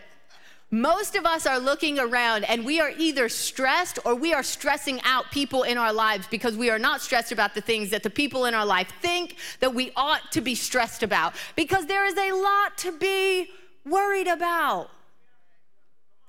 Most 0.75 1.17
of 1.17 1.27
us 1.27 1.47
are 1.47 1.59
looking 1.59 1.99
around 1.99 2.45
and 2.45 2.65
we 2.65 2.81
are 2.81 2.91
either 2.97 3.29
stressed 3.29 3.99
or 4.07 4.15
we 4.15 4.33
are 4.33 4.43
stressing 4.43 5.03
out 5.03 5.31
people 5.31 5.65
in 5.65 5.77
our 5.77 5.93
lives 5.93 6.27
because 6.31 6.57
we 6.57 6.71
are 6.71 6.79
not 6.79 7.03
stressed 7.03 7.31
about 7.31 7.55
the 7.55 7.61
things 7.61 7.91
that 7.91 8.03
the 8.03 8.09
people 8.09 8.47
in 8.47 8.55
our 8.55 8.65
life 8.65 8.91
think 9.03 9.37
that 9.61 9.75
we 9.75 9.93
ought 9.97 10.33
to 10.33 10.41
be 10.41 10.55
stressed 10.55 11.03
about 11.03 11.35
because 11.57 11.85
there 11.85 12.07
is 12.07 12.17
a 12.17 12.33
lot 12.33 12.79
to 12.79 12.93
be 12.93 13.51
worried 13.85 14.29
about. 14.29 14.89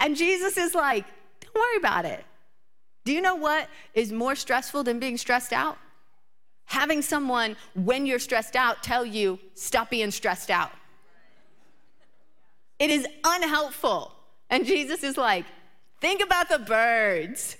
And 0.04 0.18
Jesus 0.18 0.58
is 0.58 0.76
like, 0.76 1.06
don't 1.40 1.56
worry 1.56 1.78
about 1.78 2.04
it. 2.04 2.26
Do 3.06 3.14
you 3.14 3.22
know 3.22 3.36
what 3.36 3.70
is 3.94 4.12
more 4.12 4.36
stressful 4.36 4.84
than 4.84 5.00
being 5.00 5.18
stressed 5.18 5.54
out? 5.54 5.78
Having 6.66 7.04
someone, 7.04 7.56
when 7.74 8.06
you're 8.06 8.20
stressed 8.20 8.58
out, 8.58 8.84
tell 8.84 9.06
you, 9.06 9.40
stop 9.54 9.90
being 9.90 10.12
stressed 10.12 10.52
out. 10.52 10.72
It 12.80 12.90
is 12.90 13.08
unhelpful. 13.24 14.12
And 14.50 14.66
Jesus 14.66 15.04
is 15.04 15.18
like, 15.18 15.46
think 16.02 16.22
about 16.22 16.50
the 16.50 16.60
birds. 16.60 17.56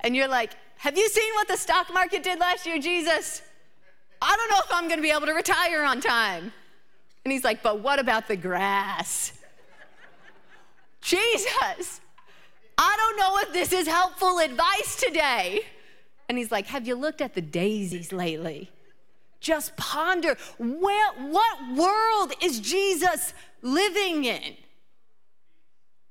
And 0.00 0.16
you're 0.16 0.28
like, 0.28 0.50
have 0.78 0.98
you 0.98 1.08
seen 1.08 1.34
what 1.34 1.46
the 1.46 1.56
stock 1.56 1.92
market 1.94 2.24
did 2.24 2.40
last 2.40 2.66
year, 2.66 2.80
Jesus? 2.80 3.42
I 4.20 4.36
don't 4.36 4.50
know 4.50 4.58
if 4.64 4.72
I'm 4.72 4.88
gonna 4.88 5.02
be 5.02 5.12
able 5.12 5.26
to 5.26 5.34
retire 5.34 5.84
on 5.84 6.00
time. 6.00 6.52
And 7.24 7.32
he's 7.32 7.44
like, 7.44 7.62
but 7.62 7.80
what 7.80 8.00
about 8.00 8.26
the 8.26 8.36
grass? 8.36 9.32
Jesus, 11.06 12.00
I 12.76 12.96
don't 12.96 13.16
know 13.16 13.38
if 13.42 13.52
this 13.52 13.72
is 13.72 13.86
helpful 13.86 14.40
advice 14.40 14.96
today. 14.96 15.60
And 16.28 16.36
he's 16.36 16.50
like, 16.50 16.66
Have 16.66 16.88
you 16.88 16.96
looked 16.96 17.20
at 17.20 17.32
the 17.32 17.40
daisies 17.40 18.12
lately? 18.12 18.72
Just 19.38 19.76
ponder 19.76 20.36
where, 20.58 21.12
what 21.12 21.76
world 21.76 22.32
is 22.42 22.58
Jesus 22.58 23.34
living 23.62 24.24
in? 24.24 24.56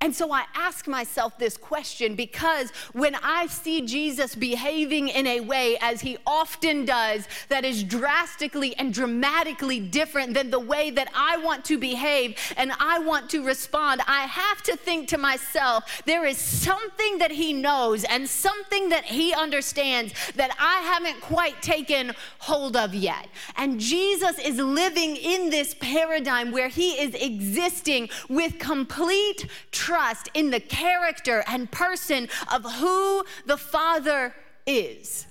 And 0.05 0.15
so 0.15 0.31
I 0.31 0.45
ask 0.53 0.87
myself 0.87 1.35
this 1.39 1.57
question 1.57 2.13
because 2.13 2.69
when 2.93 3.15
I 3.23 3.47
see 3.47 3.81
Jesus 3.81 4.35
behaving 4.35 5.07
in 5.07 5.25
a 5.25 5.39
way, 5.39 5.79
as 5.81 5.99
he 5.99 6.19
often 6.27 6.85
does, 6.85 7.27
that 7.49 7.65
is 7.65 7.83
drastically 7.83 8.75
and 8.77 8.93
dramatically 8.93 9.79
different 9.79 10.35
than 10.35 10.51
the 10.51 10.59
way 10.59 10.91
that 10.91 11.09
I 11.15 11.37
want 11.37 11.65
to 11.65 11.79
behave 11.79 12.37
and 12.55 12.71
I 12.79 12.99
want 12.99 13.31
to 13.31 13.43
respond, 13.43 14.01
I 14.07 14.27
have 14.27 14.61
to 14.65 14.77
think 14.77 15.07
to 15.07 15.17
myself, 15.17 16.03
there 16.05 16.23
is 16.23 16.37
something 16.37 17.17
that 17.17 17.31
he 17.31 17.51
knows 17.51 18.03
and 18.03 18.29
something 18.29 18.89
that 18.89 19.05
he 19.05 19.33
understands 19.33 20.13
that 20.35 20.55
I 20.59 20.81
haven't 20.81 21.19
quite 21.21 21.63
taken 21.63 22.13
hold 22.37 22.77
of 22.77 22.93
yet. 22.93 23.27
And 23.55 23.79
Jesus 23.79 24.37
is 24.37 24.57
living 24.57 25.15
in 25.15 25.49
this 25.49 25.73
paradigm 25.79 26.51
where 26.51 26.69
he 26.69 26.91
is 26.91 27.15
existing 27.15 28.09
with 28.29 28.59
complete 28.59 29.47
trust 29.71 29.94
trust 29.95 30.29
in 30.33 30.49
the 30.49 30.59
character 30.59 31.41
and 31.47 31.71
person 31.71 32.27
of 32.51 32.69
who 32.79 33.23
the 33.45 33.55
Father 33.55 34.35
is. 34.65 35.25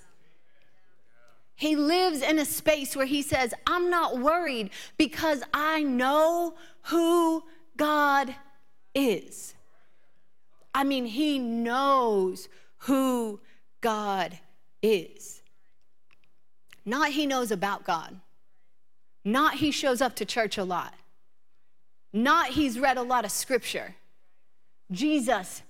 He 1.55 1.77
lives 1.77 2.23
in 2.23 2.39
a 2.39 2.47
space 2.47 2.97
where 2.97 3.05
he 3.05 3.21
says, 3.21 3.53
I'm 3.67 3.91
not 3.91 4.19
worried 4.19 4.71
because 4.97 5.43
I 5.53 5.83
know 5.83 6.55
who 6.85 7.45
God 7.77 8.35
is. 8.95 9.55
I 10.75 10.83
mean, 10.83 11.05
he 11.05 11.39
knows 11.39 12.49
who 12.79 13.41
God 13.83 14.39
is. 14.83 15.43
Not 16.87 17.11
he 17.11 17.27
knows 17.27 17.51
about 17.51 17.85
God. 17.85 18.19
Not 19.27 19.57
he 19.57 19.71
shows 19.71 20.01
up 20.01 20.17
to 20.17 20.25
church 20.25 20.57
a 20.57 20.65
lot. 20.65 20.95
Not 22.15 22.49
he's 22.49 22.79
read 22.79 22.97
a 22.97 23.03
lot 23.03 23.27
of 23.27 23.31
scripture. 23.31 23.95
Jesus 24.95 25.63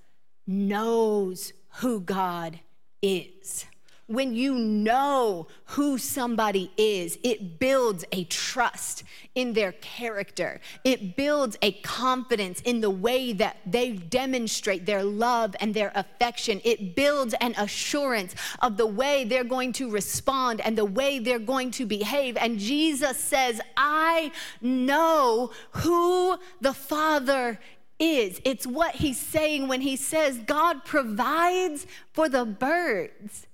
knows 0.47 1.53
who 1.77 1.99
God 1.99 2.59
is. 3.01 3.65
When 4.07 4.35
you 4.35 4.53
know 4.53 5.47
who 5.69 5.97
somebody 5.97 6.71
is, 6.77 7.17
it 7.23 7.57
builds 7.57 8.05
a 8.11 8.25
trust 8.25 9.03
in 9.33 9.53
their 9.53 9.71
character. 9.71 10.61
It 10.83 11.15
builds 11.15 11.57
a 11.63 11.71
confidence 11.71 12.61
in 12.61 12.81
the 12.81 12.91
way 12.91 13.33
that 13.33 13.57
they 13.65 13.93
demonstrate 13.93 14.85
their 14.85 15.03
love 15.03 15.55
and 15.59 15.73
their 15.73 15.91
affection. 15.95 16.61
It 16.63 16.95
builds 16.95 17.33
an 17.41 17.55
assurance 17.57 18.35
of 18.61 18.77
the 18.77 18.85
way 18.85 19.23
they're 19.23 19.43
going 19.43 19.73
to 19.73 19.89
respond 19.89 20.61
and 20.61 20.77
the 20.77 20.85
way 20.85 21.17
they're 21.17 21.39
going 21.39 21.71
to 21.71 21.87
behave. 21.87 22.37
And 22.37 22.59
Jesus 22.59 23.17
says, 23.17 23.59
I 23.75 24.31
know 24.61 25.49
who 25.71 26.37
the 26.61 26.75
Father 26.75 27.59
is. 27.99 28.41
It's 28.43 28.67
what 28.67 28.95
he's 28.95 29.19
saying 29.19 29.67
when 29.67 29.81
he 29.81 29.95
says 29.95 30.37
God 30.45 30.85
provides 30.85 31.87
for 32.11 32.29
the 32.29 32.45
birds. 32.45 33.47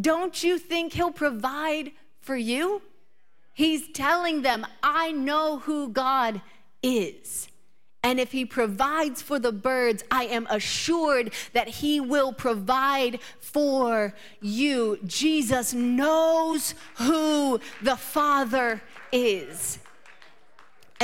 Don't 0.00 0.42
you 0.42 0.58
think 0.58 0.92
he'll 0.92 1.12
provide 1.12 1.92
for 2.20 2.36
you? 2.36 2.82
He's 3.52 3.88
telling 3.92 4.42
them, 4.42 4.66
I 4.82 5.12
know 5.12 5.58
who 5.58 5.88
God 5.88 6.40
is. 6.82 7.48
And 8.02 8.20
if 8.20 8.32
he 8.32 8.44
provides 8.44 9.22
for 9.22 9.38
the 9.38 9.52
birds, 9.52 10.04
I 10.10 10.24
am 10.24 10.46
assured 10.50 11.32
that 11.54 11.68
he 11.68 12.00
will 12.00 12.34
provide 12.34 13.20
for 13.40 14.14
you. 14.42 14.98
Jesus 15.06 15.72
knows 15.72 16.74
who 16.96 17.60
the 17.80 17.96
Father 17.96 18.82
is. 19.10 19.78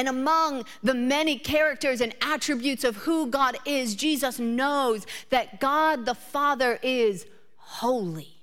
And 0.00 0.08
among 0.08 0.64
the 0.82 0.94
many 0.94 1.38
characters 1.38 2.00
and 2.00 2.14
attributes 2.22 2.84
of 2.84 2.96
who 2.96 3.26
God 3.26 3.58
is, 3.66 3.94
Jesus 3.94 4.38
knows 4.38 5.04
that 5.28 5.60
God 5.60 6.06
the 6.06 6.14
Father 6.14 6.78
is 6.82 7.26
holy. 7.56 8.40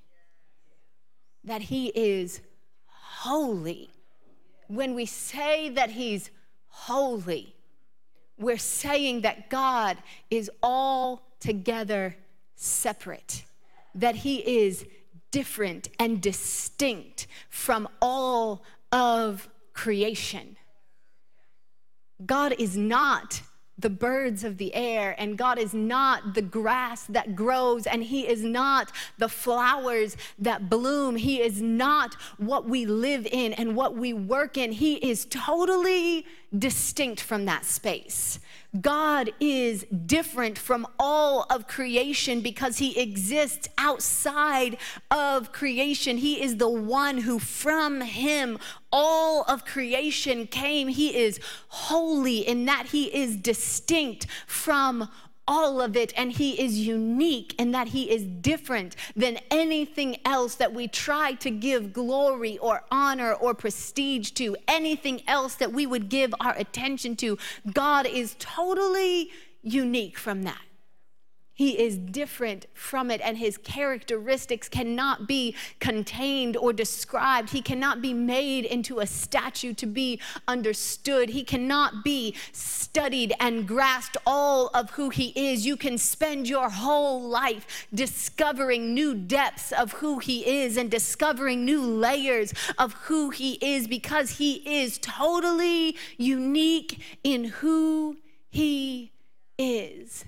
That 1.44 1.64
he 1.64 1.88
is 1.96 2.42
holy. 2.86 3.90
When 4.68 4.94
we 4.94 5.08
say 5.08 5.70
that 5.70 5.90
he's 5.90 6.30
holy, 6.68 7.56
we're 8.38 8.60
saying 8.60 9.22
that 9.22 9.50
God 9.50 9.98
is 10.30 10.52
altogether 10.62 12.18
separate, 12.54 13.46
that 13.96 14.18
he 14.18 14.68
is 14.68 14.86
different 15.32 15.90
and 15.98 16.22
distinct 16.22 17.26
from 17.50 17.88
all 18.00 18.62
of 18.92 19.50
creation. 19.74 20.56
God 22.26 22.56
is 22.58 22.76
not 22.76 23.42
the 23.80 23.90
birds 23.92 24.44
of 24.44 24.58
the 24.58 24.74
air, 24.74 25.14
and 25.20 25.38
God 25.38 25.60
is 25.60 25.74
not 25.74 26.34
the 26.34 26.42
grass 26.42 27.04
that 27.08 27.36
grows, 27.36 27.86
and 27.86 28.04
He 28.04 28.28
is 28.28 28.42
not 28.42 28.92
the 29.20 29.30
flowers 29.30 30.18
that 30.40 30.68
bloom. 30.70 31.16
He 31.16 31.42
is 31.42 31.62
not 31.62 32.16
what 32.38 32.68
we 32.68 32.86
live 32.88 33.28
in 33.28 33.54
and 33.54 33.76
what 33.76 33.96
we 33.96 34.14
work 34.14 34.58
in. 34.58 34.72
He 34.72 34.96
is 34.96 35.28
totally 35.30 36.26
distinct 36.58 37.22
from 37.22 37.46
that 37.46 37.66
space. 37.66 38.40
God 38.80 39.34
is 39.40 39.86
different 40.06 40.58
from 40.58 40.86
all 41.00 41.46
of 41.50 41.68
creation 41.68 42.42
because 42.42 42.78
he 42.78 43.00
exists 43.00 43.70
outside 43.78 44.78
of 45.10 45.52
creation. 45.52 46.18
He 46.18 46.42
is 46.42 46.58
the 46.58 46.70
one 46.70 47.20
who, 47.20 47.40
from 47.40 48.02
him, 48.02 48.60
all 48.92 49.44
of 49.48 49.66
creation 49.66 50.48
came. 50.48 50.90
He 50.90 51.18
is 51.18 51.40
holy 51.70 52.40
in 52.40 52.66
that 52.66 52.88
he 52.88 53.06
is 53.06 53.38
distinct 53.38 54.28
from 54.46 55.10
all 55.48 55.82
of 55.82 55.96
it, 55.96 56.14
and 56.18 56.32
He 56.32 56.60
is 56.62 56.80
unique 56.80 57.56
in 57.58 57.72
that 57.72 57.90
He 57.90 58.10
is 58.12 58.24
different 58.24 58.96
than 59.16 59.40
anything 59.50 60.18
else 60.26 60.56
that 60.56 60.74
we 60.74 60.88
try 60.88 61.34
to 61.34 61.50
give 61.50 61.94
glory 61.94 62.58
or 62.58 62.84
honor 62.92 63.34
or 63.34 63.54
prestige 63.54 64.32
to, 64.32 64.58
anything 64.68 65.22
else 65.28 65.56
that 65.56 65.72
we 65.72 65.86
would 65.86 66.10
give 66.10 66.34
our 66.40 66.56
attention 66.58 67.16
to. 67.18 67.38
God 67.74 68.06
is 68.06 68.36
totally 68.40 69.32
unique 69.64 70.18
from 70.18 70.44
that. 70.44 70.67
He 71.58 71.80
is 71.80 71.98
different 71.98 72.68
from 72.76 73.10
it, 73.10 73.20
and 73.20 73.36
his 73.36 73.58
characteristics 73.58 74.70
cannot 74.70 75.28
be 75.28 75.56
contained 75.80 76.56
or 76.56 76.72
described. 76.72 77.50
He 77.50 77.64
cannot 77.64 78.00
be 78.00 78.14
made 78.14 78.64
into 78.64 79.00
a 79.00 79.08
statue 79.08 79.74
to 79.74 79.88
be 79.88 80.22
understood. 80.48 81.30
He 81.30 81.44
cannot 81.44 82.04
be 82.04 82.36
studied 82.52 83.34
and 83.40 83.68
grasped 83.68 84.18
all 84.24 84.68
of 84.76 84.92
who 84.92 85.10
he 85.10 85.34
is. 85.36 85.66
You 85.66 85.78
can 85.78 85.98
spend 85.98 86.48
your 86.48 86.70
whole 86.70 87.28
life 87.28 87.88
discovering 87.92 88.94
new 88.94 89.16
depths 89.16 89.72
of 89.72 89.94
who 89.94 90.20
he 90.20 90.62
is 90.62 90.78
and 90.78 90.92
discovering 90.92 91.66
new 91.66 91.82
layers 91.82 92.54
of 92.78 92.94
who 93.06 93.32
he 93.32 93.54
is 93.54 93.88
because 93.88 94.38
he 94.38 94.82
is 94.82 95.00
totally 95.00 95.98
unique 96.18 97.02
in 97.24 97.46
who 97.46 98.18
he 98.52 99.12
is. 99.58 100.24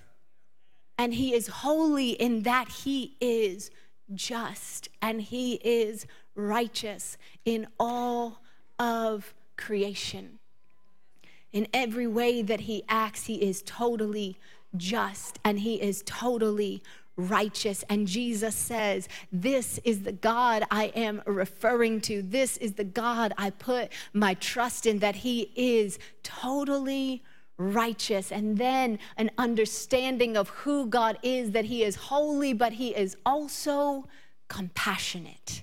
And 0.99 1.13
he 1.13 1.33
is 1.33 1.47
holy 1.47 2.09
in 2.09 2.43
that 2.43 2.67
he 2.67 3.15
is 3.21 3.71
just 4.13 4.89
and 5.01 5.21
he 5.21 5.53
is 5.63 6.05
righteous 6.35 7.17
in 7.45 7.67
all 7.79 8.41
of 8.77 9.33
creation. 9.55 10.39
In 11.53 11.67
every 11.73 12.05
way 12.05 12.41
that 12.41 12.59
he 12.59 12.83
acts, 12.89 13.27
he 13.27 13.35
is 13.35 13.63
totally 13.65 14.37
just 14.75 15.39
and 15.45 15.61
he 15.61 15.81
is 15.81 16.03
totally 16.05 16.83
righteous. 17.15 17.83
And 17.89 18.05
Jesus 18.05 18.53
says, 18.53 19.07
This 19.31 19.79
is 19.85 20.03
the 20.03 20.11
God 20.11 20.65
I 20.69 20.87
am 20.95 21.21
referring 21.25 22.01
to. 22.01 22.21
This 22.21 22.57
is 22.57 22.73
the 22.73 22.83
God 22.83 23.33
I 23.37 23.51
put 23.51 23.89
my 24.11 24.33
trust 24.33 24.85
in, 24.85 24.99
that 24.99 25.15
he 25.15 25.49
is 25.55 25.97
totally 26.23 27.23
righteous, 27.59 28.31
and 28.31 28.57
then 28.57 28.97
an 29.17 29.29
understanding 29.37 30.35
of 30.35 30.49
who 30.49 30.87
God 30.87 31.19
is, 31.21 31.51
that 31.51 31.65
He 31.65 31.83
is 31.83 31.95
holy, 31.95 32.53
but 32.53 32.73
He 32.73 32.95
is 32.95 33.15
also 33.25 34.07
compassionate. 34.47 35.61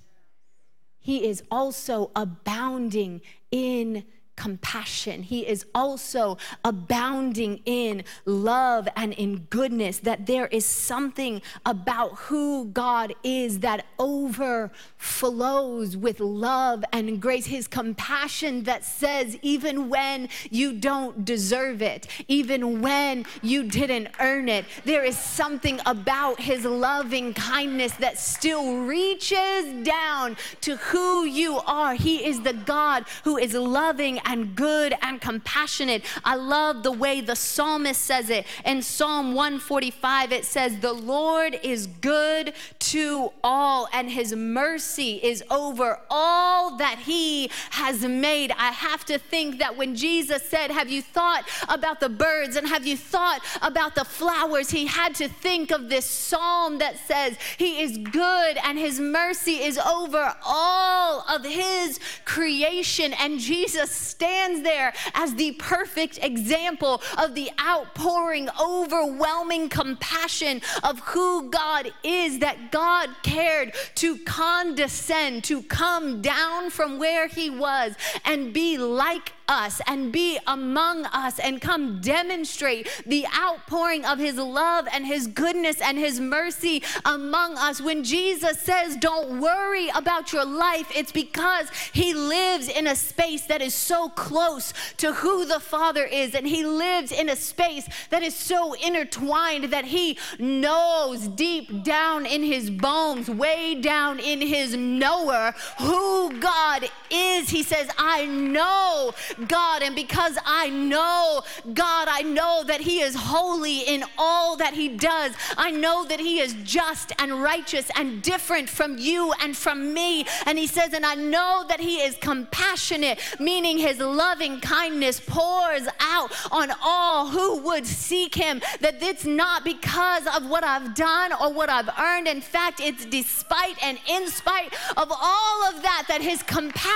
He 1.01 1.27
is 1.27 1.43
also 1.51 2.11
abounding 2.15 3.23
in 3.51 4.05
compassion. 4.37 5.23
He 5.23 5.47
is 5.47 5.67
also 5.75 6.39
abounding 6.65 7.61
in 7.65 8.05
love 8.25 8.89
and 8.97 9.13
in 9.15 9.47
goodness, 9.51 9.99
that 10.01 10.27
there 10.27 10.47
is 10.47 10.65
something 10.65 11.43
about 11.65 12.17
who 12.17 12.67
God 12.67 13.15
is 13.23 13.61
that 13.61 13.87
overflows 13.99 15.97
with 15.97 16.21
love 16.21 16.85
and 16.93 17.21
grace. 17.21 17.47
His 17.47 17.67
compassion 17.67 18.65
that 18.65 18.85
says, 18.85 19.39
even 19.43 19.89
when 19.89 20.29
you 20.51 20.75
don't 20.75 21.25
deserve 21.25 21.83
it, 21.83 22.07
even 22.29 22.81
when 22.83 23.25
you 23.43 23.65
didn't 23.65 24.09
earn 24.21 24.49
it, 24.49 24.65
there 24.85 25.05
is 25.05 25.17
something 25.17 25.81
about 25.87 26.41
his 26.41 26.65
loving 26.65 27.33
kindness 27.35 27.93
that 27.95 28.19
still 28.19 28.83
reaches 28.85 29.85
down 29.85 30.37
to 30.61 30.77
who 30.77 31.25
you 31.25 31.59
are. 31.67 31.95
He 31.95 32.25
is 32.27 32.43
the 32.43 32.53
God 32.53 33.05
who 33.25 33.37
is 33.39 33.55
loving 33.55 34.21
and 34.27 34.55
good 34.55 34.95
and 35.01 35.21
compassionate. 35.21 36.05
I 36.25 36.35
love 36.35 36.83
the 36.83 36.93
way 36.93 37.21
the 37.21 37.37
psalmist 37.37 38.03
says 38.03 38.29
it. 38.29 38.45
In 38.65 38.83
Psalm 38.83 39.35
145, 39.35 40.33
it 40.33 40.45
says, 40.45 40.79
The 40.81 40.93
Lord 40.93 41.59
is 41.63 41.87
good 41.87 42.53
to 42.81 43.33
all, 43.43 43.89
and 43.93 44.11
his 44.11 44.35
mercy 44.35 45.21
is 45.23 45.43
over 45.51 46.01
all 46.11 46.77
that 46.77 46.99
he 46.99 47.51
has 47.71 48.03
made. 48.03 48.51
I 48.53 48.73
have 48.73 49.05
to 49.07 49.19
think 49.19 49.61
that 49.61 49.77
when 49.77 49.95
Jesus 49.95 50.43
said, 50.43 50.71
Have 50.71 50.91
you 50.91 51.01
thought 51.01 51.49
about 51.69 52.01
the 52.01 52.09
birds 52.09 52.57
and 52.57 52.67
have 52.67 52.87
you 52.87 52.97
thought 52.97 53.41
about 53.63 53.95
the 53.95 54.05
flowers? 54.05 54.71
He 54.71 54.87
had 54.87 55.15
to 55.17 55.29
think 55.29 55.71
of 55.71 55.89
this 55.89 56.05
psalm 56.05 56.79
that 56.79 56.99
says, 57.07 57.37
He 57.57 57.83
is 57.83 57.99
good 57.99 58.59
and 58.65 58.77
his 58.77 58.99
mercy 58.99 59.63
is 59.63 59.79
over 59.79 60.35
all 60.45 61.25
of 61.29 61.45
his 61.45 62.01
creation. 62.25 63.13
And 63.15 63.39
Jesus 63.39 64.16
stands 64.17 64.63
there 64.63 64.95
as 65.13 65.35
the 65.35 65.53
perfect 65.53 66.19
example 66.23 67.03
of 67.19 67.35
the 67.35 67.51
outpouring, 67.61 68.49
overwhelming 68.59 69.69
compassion 69.69 70.63
of 70.83 70.99
who 71.01 71.51
God 71.51 71.93
is, 72.03 72.39
that 72.39 72.73
God 72.73 73.11
cared 73.23 73.75
to 73.97 74.17
condescend, 74.25 75.45
to 75.45 75.63
come 75.65 76.23
down 76.23 76.71
from 76.71 76.99
where 76.99 77.29
he 77.29 77.51
was 77.51 77.95
and 78.25 78.55
be 78.55 78.79
like 78.79 79.35
us 79.49 79.81
and 79.87 80.13
be 80.13 80.39
among 80.47 81.07
us 81.07 81.39
and 81.39 81.61
come 81.61 82.01
demonstrate 82.01 82.89
the 83.07 83.27
outpouring 83.39 84.05
of 84.05 84.19
his 84.19 84.37
love 84.37 84.87
and 84.93 85.07
his 85.07 85.27
goodness 85.27 85.81
and 85.81 85.99
his 85.99 86.21
mercy 86.21 86.83
among 87.05 87.57
us. 87.57 87.81
When 87.81 88.05
Jesus 88.05 88.61
says, 88.61 88.97
Don't 88.97 89.41
worry 89.41 89.89
about 89.95 90.33
your 90.33 90.45
life, 90.45 90.91
it's 90.95 91.13
because 91.13 91.69
he 91.93 92.15
lives 92.15 92.69
in 92.69 92.87
a 92.87 92.97
space 92.97 93.43
that 93.47 93.63
is 93.63 93.75
so 93.75 94.09
close 94.11 94.73
to 94.99 95.13
who 95.13 95.45
the 95.45 95.61
Father 95.61 96.05
is, 96.05 96.35
and 96.35 96.47
he 96.47 96.65
lives 96.65 97.13
in 97.13 97.29
a 97.29 97.37
space 97.37 97.89
that 98.11 98.23
is 98.23 98.35
so 98.35 98.75
intertwined 98.75 99.65
that 99.65 99.85
he 99.85 100.19
knows 100.39 101.29
deep 101.29 101.85
down 101.85 102.27
in 102.27 102.43
his 102.43 102.71
bones, 102.71 103.29
way 103.29 103.75
down 103.75 104.19
in 104.19 104.41
his 104.41 104.77
knower, 104.77 105.55
who 105.79 106.39
God 106.41 106.89
is. 107.11 107.49
He 107.49 107.63
says, 107.63 107.89
I 107.99 108.27
know 108.27 109.13
God. 109.49 109.83
And 109.83 109.95
because 109.95 110.39
I 110.45 110.69
know 110.71 111.43
God, 111.73 112.09
I 112.11 112.23
know 112.23 112.65
that 112.67 112.81
He 112.81 113.01
is 113.01 113.15
holy 113.15 113.81
in 113.81 114.05
all 114.19 114.57
that 114.57 114.75
He 114.75 114.89
does. 114.89 115.33
I 115.57 115.71
know 115.71 116.05
that 116.07 116.21
He 116.21 116.41
is 116.41 116.55
just 116.65 117.13
and 117.19 117.43
righteous 117.43 117.91
and 117.97 118.23
different 118.23 118.69
from 118.69 118.99
you 118.99 119.33
and 119.41 119.57
from 119.57 119.93
me. 119.93 120.27
And 120.47 120.59
He 120.59 120.67
says, 120.67 120.93
and 120.93 121.07
I 121.07 121.15
know 121.15 121.65
that 121.69 121.81
He 121.81 121.97
is 121.97 122.17
compassionate, 122.21 123.21
meaning 123.39 123.79
His 123.79 123.99
loving 123.99 124.61
kindness 124.61 125.21
pours 125.21 125.89
out 126.01 126.33
on 126.51 126.73
all 126.83 127.29
who 127.29 127.61
would 127.63 127.87
seek 127.87 128.35
Him. 128.35 128.61
That 128.81 129.03
it's 129.03 129.25
not 129.25 129.65
because 129.65 130.27
of 130.27 130.49
what 130.49 130.65
I've 130.65 130.95
done 130.95 131.33
or 131.33 131.53
what 131.53 131.69
I've 131.69 131.91
earned. 131.99 132.29
In 132.29 132.41
fact, 132.41 132.81
it's 132.81 133.05
despite 133.05 133.83
and 133.85 133.99
in 134.09 134.29
spite 134.29 134.75
of 134.97 135.11
all 135.11 135.65
of 135.65 135.83
that, 135.83 136.07
that 136.09 136.21
His 136.21 136.43
compassion 136.43 136.96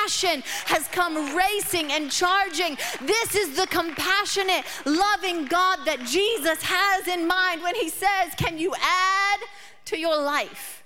has 0.67 0.89
come 0.89 1.37
racing 1.37 1.93
and 1.93 2.11
charging 2.11 2.31
charging. 2.31 2.77
This 3.03 3.35
is 3.35 3.57
the 3.57 3.67
compassionate, 3.67 4.65
loving 4.85 5.47
God 5.47 5.81
that 5.87 6.01
Jesus 6.07 6.63
has 6.63 7.09
in 7.09 7.27
mind 7.27 7.63
when 7.63 7.75
he 7.75 7.89
says, 7.89 8.35
Can 8.37 8.59
you 8.59 8.75
add 8.75 9.41
to 9.87 9.99
your 9.99 10.21
life 10.21 10.85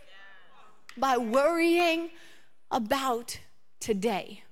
by 0.97 1.17
worrying 1.17 2.11
about 2.71 3.39
today? 3.81 4.43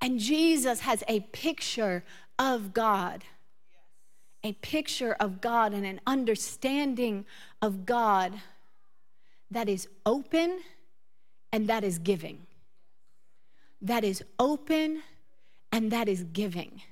And 0.00 0.18
Jesus 0.18 0.80
has 0.80 1.02
a 1.08 1.20
picture 1.20 2.04
of 2.38 2.72
God, 2.72 3.24
a 4.44 4.52
picture 4.52 5.16
of 5.18 5.40
God 5.40 5.72
and 5.72 5.84
an 5.84 6.00
understanding 6.06 7.26
of 7.60 7.84
God 7.84 8.32
that 9.50 9.68
is 9.68 9.88
open 10.06 10.60
and 11.52 11.68
that 11.68 11.82
is 11.82 11.98
giving. 11.98 12.47
That 13.80 14.04
is 14.04 14.22
open 14.38 15.02
and 15.72 15.90
that 15.90 16.08
is 16.08 16.24
giving. 16.24 16.82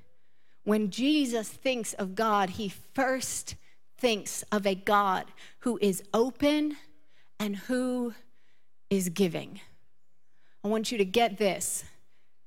When 0.65 0.91
Jesus 0.91 1.49
thinks 1.49 1.93
of 1.95 2.15
God, 2.15 2.51
he 2.51 2.69
first 2.69 3.55
thinks 3.99 4.43
of 4.53 4.67
a 4.67 4.75
God 4.75 5.27
who 5.61 5.79
is 5.81 6.03
open 6.13 6.77
and 7.39 7.57
who 7.57 8.15
is 8.91 9.09
giving. 9.09 9.61
I 10.65 10.69
want 10.69 10.91
you 10.91 10.99
to 10.99 11.05
get 11.05 11.39
this. 11.39 11.85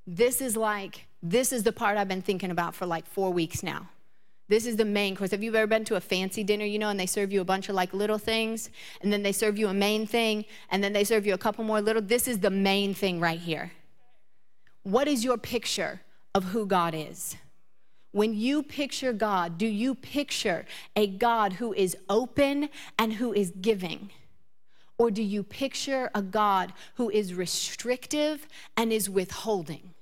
This 0.06 0.42
is 0.42 0.58
like, 0.58 1.06
this 1.24 1.52
is 1.52 1.64
the 1.64 1.72
part 1.72 1.98
I've 1.98 2.08
been 2.08 2.22
thinking 2.22 2.52
about 2.52 2.76
for 2.76 2.86
like 2.86 3.06
four 3.06 3.32
weeks 3.32 3.64
now. 3.64 3.90
This 4.48 4.66
is 4.66 4.78
the 4.78 4.86
main 4.86 5.16
course. 5.16 5.32
Have 5.32 5.44
you 5.44 5.54
ever 5.56 5.68
been 5.68 5.86
to 5.86 5.96
a 5.96 6.02
fancy 6.02 6.44
dinner, 6.44 6.66
you 6.66 6.80
know, 6.80 6.90
and 6.90 7.00
they 7.00 7.06
serve 7.06 7.32
you 7.32 7.40
a 7.40 7.46
bunch 7.46 7.70
of 7.70 7.76
like 7.76 7.94
little 7.94 8.18
things, 8.18 8.72
and 9.02 9.14
then 9.14 9.22
they 9.22 9.32
serve 9.32 9.60
you 9.60 9.68
a 9.68 9.74
main 9.74 10.08
thing, 10.08 10.44
and 10.72 10.84
then 10.84 10.92
they 10.92 11.04
serve 11.04 11.28
you 11.28 11.36
a 11.36 11.38
couple 11.38 11.64
more 11.64 11.82
little? 11.82 12.02
This 12.02 12.28
is 12.28 12.40
the 12.40 12.50
main 12.50 12.96
thing 12.96 13.20
right 13.20 13.40
here. 13.40 13.72
What 14.84 15.08
is 15.08 15.24
your 15.24 15.38
picture 15.38 16.02
of 16.34 16.46
who 16.46 16.66
God 16.66 16.94
is? 16.96 17.36
When 18.12 18.34
you 18.34 18.64
picture 18.64 19.14
God, 19.14 19.58
do 19.58 19.68
you 19.68 19.94
picture 19.94 20.66
a 20.96 21.06
God 21.06 21.54
who 21.54 21.74
is 21.74 21.96
open 22.10 22.70
and 22.98 23.14
who 23.14 23.34
is 23.34 23.54
giving? 23.62 24.10
Or 24.98 25.12
do 25.12 25.22
you 25.22 25.44
picture 25.44 26.10
a 26.16 26.22
God 26.22 26.74
who 26.96 27.10
is 27.10 27.34
restrictive 27.34 28.48
and 28.76 28.92
is 28.92 29.10
withholding? 29.10 29.94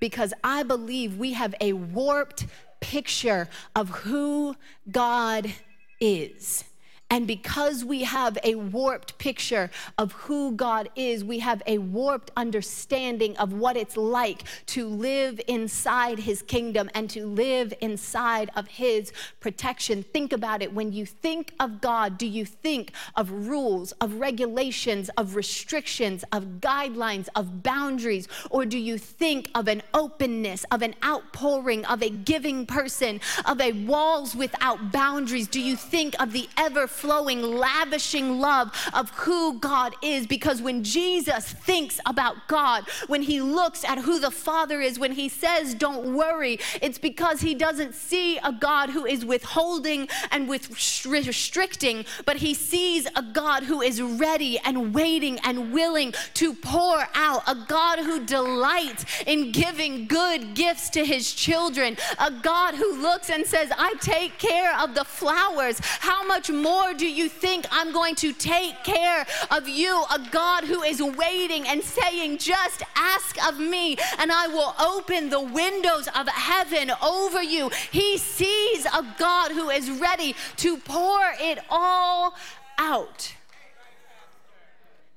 Because 0.00 0.34
I 0.42 0.62
believe 0.62 1.16
we 1.16 1.34
have 1.34 1.54
a 1.60 1.72
warped 1.72 2.46
picture 2.80 3.48
of 3.76 3.90
who 3.90 4.56
God 4.90 5.52
is. 6.00 6.64
And 7.10 7.26
because 7.26 7.84
we 7.84 8.04
have 8.04 8.38
a 8.44 8.54
warped 8.54 9.18
picture 9.18 9.68
of 9.98 10.12
who 10.12 10.52
God 10.52 10.88
is, 10.94 11.24
we 11.24 11.40
have 11.40 11.60
a 11.66 11.78
warped 11.78 12.30
understanding 12.36 13.36
of 13.36 13.52
what 13.52 13.76
it's 13.76 13.96
like 13.96 14.44
to 14.66 14.86
live 14.86 15.40
inside 15.48 16.20
His 16.20 16.40
kingdom 16.42 16.88
and 16.94 17.10
to 17.10 17.26
live 17.26 17.74
inside 17.80 18.50
of 18.54 18.68
His 18.68 19.12
protection. 19.40 20.04
Think 20.04 20.32
about 20.32 20.62
it. 20.62 20.72
When 20.72 20.92
you 20.92 21.04
think 21.04 21.52
of 21.58 21.80
God, 21.80 22.16
do 22.16 22.26
you 22.26 22.44
think 22.44 22.92
of 23.16 23.30
rules, 23.30 23.90
of 24.00 24.14
regulations, 24.14 25.10
of 25.16 25.34
restrictions, 25.34 26.24
of 26.30 26.60
guidelines, 26.60 27.28
of 27.34 27.64
boundaries? 27.64 28.28
Or 28.50 28.64
do 28.64 28.78
you 28.78 28.98
think 28.98 29.50
of 29.56 29.66
an 29.66 29.82
openness, 29.94 30.64
of 30.70 30.82
an 30.82 30.94
outpouring, 31.04 31.84
of 31.86 32.04
a 32.04 32.10
giving 32.10 32.66
person, 32.66 33.20
of 33.46 33.60
a 33.60 33.72
walls 33.72 34.36
without 34.36 34.92
boundaries? 34.92 35.48
Do 35.48 35.60
you 35.60 35.74
think 35.74 36.14
of 36.22 36.30
the 36.30 36.48
ever 36.56 36.86
flowing, 37.00 37.42
lavishing 37.42 38.40
love 38.40 38.70
of 38.92 39.10
who 39.10 39.58
God 39.58 39.94
is. 40.02 40.26
Because 40.26 40.60
when 40.60 40.84
Jesus 40.84 41.52
thinks 41.52 41.98
about 42.06 42.48
God, 42.48 42.84
when 43.06 43.22
he 43.22 43.40
looks 43.40 43.84
at 43.84 43.98
who 43.98 44.20
the 44.20 44.30
Father 44.30 44.80
is, 44.80 44.98
when 44.98 45.12
he 45.12 45.28
says, 45.28 45.74
Don't 45.74 46.14
worry, 46.14 46.58
it's 46.82 46.98
because 46.98 47.40
he 47.40 47.54
doesn't 47.54 47.94
see 47.94 48.38
a 48.38 48.52
God 48.52 48.90
who 48.90 49.06
is 49.06 49.24
withholding 49.24 50.08
and 50.30 50.48
with 50.48 50.70
restricting, 51.06 52.04
but 52.26 52.36
he 52.36 52.54
sees 52.54 53.06
a 53.16 53.22
God 53.22 53.62
who 53.62 53.80
is 53.80 54.02
ready 54.02 54.58
and 54.60 54.94
waiting 54.94 55.38
and 55.44 55.72
willing 55.72 56.12
to 56.34 56.54
pour 56.54 57.06
out, 57.14 57.42
a 57.46 57.56
God 57.68 58.00
who 58.00 58.24
delights 58.24 59.04
in 59.26 59.52
giving 59.52 60.06
good 60.06 60.54
gifts 60.54 60.90
to 60.90 61.04
his 61.04 61.32
children, 61.32 61.96
a 62.18 62.30
God 62.30 62.74
who 62.74 63.00
looks 63.00 63.30
and 63.30 63.46
says, 63.46 63.70
I 63.76 63.94
take 64.00 64.38
care 64.38 64.78
of 64.78 64.94
the 64.94 65.04
flowers. 65.04 65.78
How 65.80 66.26
much 66.26 66.50
more 66.50 66.89
do 66.92 67.08
you 67.08 67.28
think 67.28 67.66
I'm 67.70 67.92
going 67.92 68.14
to 68.16 68.32
take 68.32 68.82
care 68.84 69.26
of 69.50 69.68
you? 69.68 70.04
A 70.12 70.18
God 70.30 70.64
who 70.64 70.82
is 70.82 71.02
waiting 71.02 71.66
and 71.66 71.82
saying, 71.82 72.38
Just 72.38 72.82
ask 72.96 73.44
of 73.46 73.58
me, 73.58 73.96
and 74.18 74.30
I 74.32 74.46
will 74.48 74.74
open 74.78 75.30
the 75.30 75.40
windows 75.40 76.08
of 76.14 76.28
heaven 76.28 76.92
over 77.02 77.42
you. 77.42 77.70
He 77.90 78.18
sees 78.18 78.86
a 78.86 79.06
God 79.18 79.52
who 79.52 79.70
is 79.70 79.90
ready 79.90 80.34
to 80.56 80.76
pour 80.78 81.20
it 81.40 81.58
all 81.70 82.34
out. 82.78 83.34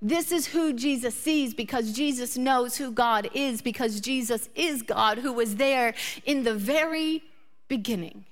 This 0.01 0.33
is 0.33 0.47
who 0.47 0.73
Jesus 0.73 1.15
sees 1.15 1.53
because 1.53 1.93
Jesus 1.93 2.37
knows 2.37 2.75
who 2.75 2.91
God 2.91 3.29
is, 3.33 3.61
because 3.61 4.01
Jesus 4.01 4.49
is 4.53 4.81
God 4.81 5.19
who 5.19 5.31
was 5.31 5.55
there 5.55 5.93
in 6.25 6.43
the 6.43 6.53
very 6.53 7.23
beginning. 7.69 8.25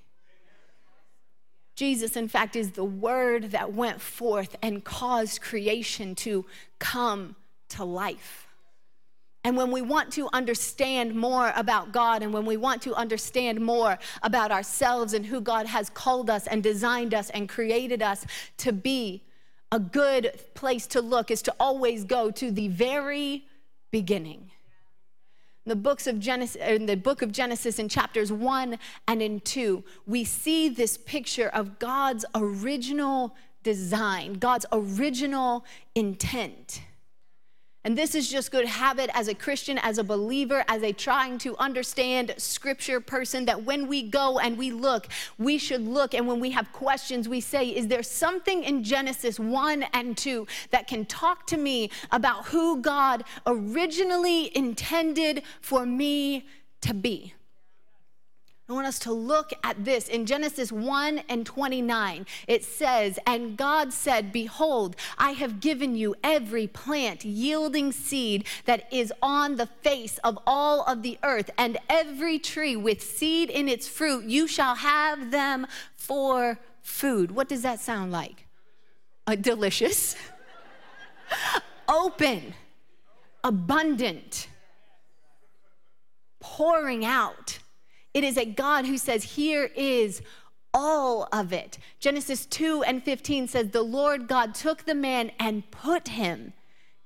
Jesus, 1.82 2.16
in 2.16 2.28
fact, 2.28 2.56
is 2.56 2.74
the 2.74 2.84
word 2.84 3.54
that 3.54 3.74
went 3.74 4.00
forth 4.00 4.56
and 4.62 4.84
caused 4.84 5.42
creation 5.42 6.14
to 6.14 6.46
come 6.78 7.36
to 7.70 7.84
life. 7.84 8.46
And 9.44 9.58
when 9.58 9.72
we 9.72 9.82
want 9.82 10.14
to 10.14 10.30
understand 10.32 11.16
more 11.16 11.52
about 11.56 11.92
God 11.92 12.22
and 12.22 12.32
when 12.36 12.46
we 12.46 12.56
want 12.56 12.84
to 12.84 12.94
understand 12.94 13.60
more 13.62 13.98
about 14.22 14.52
ourselves 14.52 15.16
and 15.16 15.26
who 15.26 15.42
God 15.42 15.66
has 15.66 15.90
called 15.90 16.30
us 16.30 16.46
and 16.46 16.62
designed 16.62 17.16
us 17.16 17.32
and 17.32 17.50
created 17.50 18.04
us 18.04 18.28
to 18.58 18.72
be, 18.72 19.24
a 19.72 19.80
good 19.80 20.40
place 20.54 20.86
to 20.86 21.02
look 21.02 21.32
is 21.32 21.42
to 21.42 21.56
always 21.60 22.04
go 22.04 22.30
to 22.30 22.52
the 22.52 22.68
very 22.68 23.44
beginning 23.90 24.52
the 25.66 25.76
books 25.76 26.08
of 26.08 26.20
Genesis, 26.20 26.62
in 26.62 26.86
the 26.86 26.98
book 26.98 27.22
of 27.22 27.32
Genesis 27.32 27.80
in 27.80 27.88
chapters 27.88 28.32
1 28.32 28.78
and 29.08 29.22
in 29.22 29.40
2, 29.42 29.84
we 30.08 30.24
see 30.24 30.70
this 30.70 30.98
picture 30.98 31.50
of 31.50 31.80
God's 31.80 32.26
original 32.34 33.36
design, 33.64 34.34
God's 34.34 34.66
original 34.72 35.66
intent. 35.94 36.82
And 37.84 37.98
this 37.98 38.14
is 38.14 38.30
just 38.30 38.52
good 38.52 38.68
habit 38.68 39.10
as 39.16 39.28
a 39.28 39.34
Christian, 39.34 39.80
as 39.80 39.98
a 39.98 40.04
believer, 40.04 40.64
as 40.68 40.84
a 40.84 40.94
trying 40.94 41.40
to 41.40 41.58
understand 41.58 42.36
scripture 42.38 43.00
person 43.00 43.46
that 43.46 43.64
when 43.64 43.88
we 43.88 44.04
go 44.04 44.38
and 44.38 44.56
we 44.56 44.72
look, 44.72 45.08
we 45.40 45.58
should 45.58 45.82
look. 45.82 46.14
And 46.14 46.28
when 46.28 46.40
we 46.40 46.52
have 46.52 46.72
questions, 46.74 47.28
we 47.28 47.42
say, 47.42 47.70
Is 47.70 47.88
there 47.88 48.04
something 48.04 48.64
in 48.64 48.84
Genesis 48.84 49.40
1 49.40 49.84
and 49.94 50.16
2 50.16 50.46
that 50.70 50.88
can 50.88 51.06
talk 51.06 51.48
to 51.48 51.58
me 51.58 51.90
about 52.12 52.46
who 52.46 52.82
God 52.82 53.24
originally 53.48 54.56
intended 54.56 55.42
for 55.60 55.84
me 55.84 56.46
to 56.82 56.94
be? 56.94 57.34
I 58.72 58.74
want 58.74 58.88
us 58.88 59.00
to 59.00 59.12
look 59.12 59.52
at 59.66 59.84
this 59.84 60.08
in 60.08 60.26
Genesis 60.26 60.72
1 60.72 61.24
and 61.28 61.46
29. 61.46 62.26
It 62.48 62.64
says, 62.64 63.20
And 63.28 63.58
God 63.58 63.92
said, 63.92 64.32
Behold, 64.32 64.96
I 65.18 65.32
have 65.32 65.60
given 65.60 65.98
you 65.98 66.16
every 66.24 66.68
plant 66.68 67.26
yielding 67.26 67.92
seed 67.92 68.46
that 68.64 68.88
is 68.90 69.12
on 69.22 69.58
the 69.58 69.66
face 69.66 70.20
of 70.20 70.40
all 70.48 70.86
of 70.86 71.04
the 71.04 71.20
earth, 71.22 71.50
and 71.58 71.80
every 71.90 72.40
tree 72.40 72.78
with 72.78 73.02
seed 73.02 73.50
in 73.50 73.68
its 73.68 73.90
fruit, 73.90 74.24
you 74.24 74.48
shall 74.48 74.76
have 74.76 75.32
them 75.32 75.68
for 75.98 76.58
food. 76.82 77.32
What 77.32 77.50
does 77.50 77.64
that 77.64 77.82
sound 77.82 78.14
like? 78.14 78.48
Uh, 79.28 79.36
delicious, 79.36 80.16
open, 81.90 82.54
abundant, 83.44 84.48
pouring 86.40 87.04
out 87.04 87.60
it 88.14 88.24
is 88.24 88.38
a 88.38 88.46
God 88.46 88.86
who 88.86 88.98
says, 88.98 89.24
Here 89.24 89.70
is 89.76 90.22
all 90.74 91.28
of 91.32 91.54
it. 91.54 91.78
Genesis 92.00 92.46
2 92.46 92.84
and 92.84 93.04
15 93.04 93.48
says, 93.48 93.70
The 93.70 93.82
Lord 93.82 94.28
God 94.28 94.54
took 94.56 94.86
the 94.86 94.96
man 94.96 95.32
and 95.40 95.70
put 95.72 96.10
him 96.10 96.54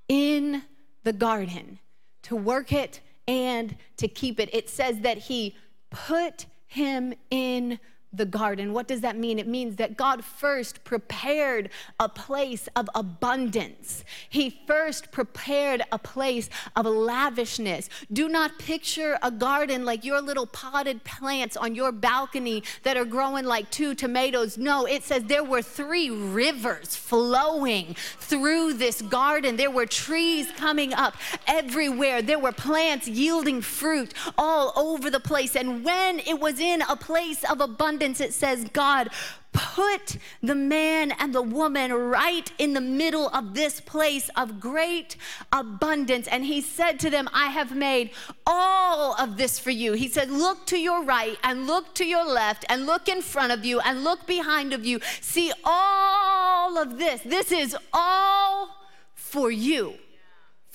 in 0.08 0.64
the 1.04 1.14
garden 1.14 1.80
to 2.24 2.36
work 2.36 2.72
it 2.72 3.02
and 3.28 3.76
to 3.98 4.08
keep 4.08 4.40
it. 4.40 4.50
It 4.54 4.70
says 4.70 5.00
that 5.02 5.18
he 5.18 5.56
put 5.90 6.46
him 6.68 7.14
in 7.30 7.80
the 8.18 8.26
garden. 8.26 8.74
What 8.74 8.88
does 8.88 9.02
that 9.02 9.18
mean? 9.18 9.40
It 9.40 9.48
means 9.48 9.76
that 9.78 9.98
God 9.98 10.24
first 10.24 10.84
prepared 10.84 11.70
a 12.00 12.10
place 12.10 12.68
of 12.76 12.90
abundance. 12.96 14.04
He 14.30 14.62
first 14.68 15.12
prepared 15.12 15.82
a 15.92 16.00
place 16.00 16.50
of 16.76 16.86
lavishness. 16.86 17.90
Do 18.12 18.30
not 18.30 18.58
picture 18.60 19.18
a 19.22 19.32
garden 19.32 19.86
like 19.86 20.04
your 20.06 20.22
little 20.22 20.46
potted 20.46 21.04
plants 21.04 21.58
on 21.58 21.76
your 21.76 21.92
balcony 21.92 22.64
that 22.84 22.98
are 22.98 23.06
growing 23.06 23.46
like 23.46 23.70
two 23.72 23.96
tomatoes. 23.96 24.58
No, 24.58 24.86
it 24.86 25.04
says 25.04 25.24
there 25.24 25.44
were 25.44 25.62
three 25.62 26.10
rivers 26.10 26.96
flowing 26.96 27.96
through 28.20 28.74
this 28.74 29.02
garden. 29.02 29.56
There 29.56 29.72
were 29.72 29.86
trees 29.86 30.48
coming 30.58 30.94
up 30.94 31.16
everywhere. 31.48 32.22
There 32.22 32.40
were 32.40 32.52
plants 32.52 33.08
yielding 33.08 33.62
fruit 33.62 34.14
all 34.38 34.74
over 34.76 35.10
the 35.10 35.20
place. 35.20 35.56
And 35.56 35.84
when 35.84 36.20
it 36.20 36.40
was 36.40 36.60
in 36.60 36.82
a 36.84 36.96
place 36.96 37.44
of 37.44 37.62
abundance, 37.62 38.05
abundance, 38.06 38.22
it 38.22 38.34
says, 38.34 38.70
God 38.72 39.10
put 39.52 40.18
the 40.44 40.54
man 40.54 41.12
and 41.14 41.34
the 41.34 41.42
woman 41.42 41.92
right 41.92 42.52
in 42.60 42.74
the 42.74 42.82
middle 42.82 43.30
of 43.30 43.56
this 43.56 43.82
place 43.82 44.30
of 44.36 44.60
great 44.60 45.16
abundance. 45.52 46.28
And 46.28 46.46
he 46.46 46.62
said 46.62 47.00
to 47.00 47.10
them, 47.10 47.28
I 47.34 47.48
have 47.48 47.76
made 47.76 48.12
all 48.46 49.16
of 49.16 49.38
this 49.38 49.58
for 49.58 49.72
you. 49.72 49.94
He 49.94 50.08
said, 50.08 50.30
Look 50.30 50.68
to 50.68 50.78
your 50.78 51.04
right 51.04 51.38
and 51.44 51.66
look 51.66 51.96
to 51.96 52.06
your 52.06 52.26
left 52.26 52.66
and 52.70 52.86
look 52.86 53.08
in 53.08 53.22
front 53.22 53.52
of 53.52 53.66
you 53.66 53.80
and 53.80 54.04
look 54.04 54.28
behind 54.28 54.74
of 54.74 54.86
you. 54.86 55.00
See 55.22 55.52
all 55.64 56.78
of 56.78 57.00
this. 57.00 57.22
This 57.22 57.52
is 57.52 57.76
all 57.92 58.70
for 59.16 59.50
you 59.50 59.96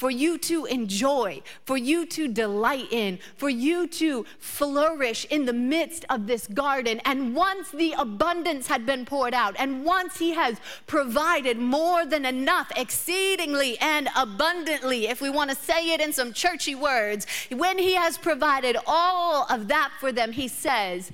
for 0.00 0.10
you 0.10 0.38
to 0.38 0.64
enjoy, 0.64 1.42
for 1.66 1.76
you 1.76 2.06
to 2.06 2.26
delight 2.26 2.90
in, 2.90 3.18
for 3.36 3.50
you 3.50 3.86
to 3.86 4.24
flourish 4.38 5.26
in 5.26 5.44
the 5.44 5.52
midst 5.52 6.06
of 6.08 6.26
this 6.26 6.46
garden. 6.46 7.02
And 7.04 7.36
once 7.36 7.70
the 7.70 7.92
abundance 7.98 8.66
had 8.66 8.86
been 8.86 9.04
poured 9.04 9.34
out, 9.34 9.54
and 9.58 9.84
once 9.84 10.16
He 10.16 10.30
has 10.30 10.58
provided 10.86 11.58
more 11.58 12.06
than 12.06 12.24
enough, 12.24 12.72
exceedingly 12.76 13.78
and 13.78 14.08
abundantly, 14.16 15.06
if 15.06 15.20
we 15.20 15.28
want 15.28 15.50
to 15.50 15.56
say 15.56 15.92
it 15.92 16.00
in 16.00 16.14
some 16.14 16.32
churchy 16.32 16.74
words, 16.74 17.26
when 17.50 17.76
He 17.76 17.94
has 17.94 18.16
provided 18.16 18.78
all 18.86 19.46
of 19.50 19.68
that 19.68 19.90
for 20.00 20.12
them, 20.12 20.32
He 20.32 20.48
says, 20.48 21.12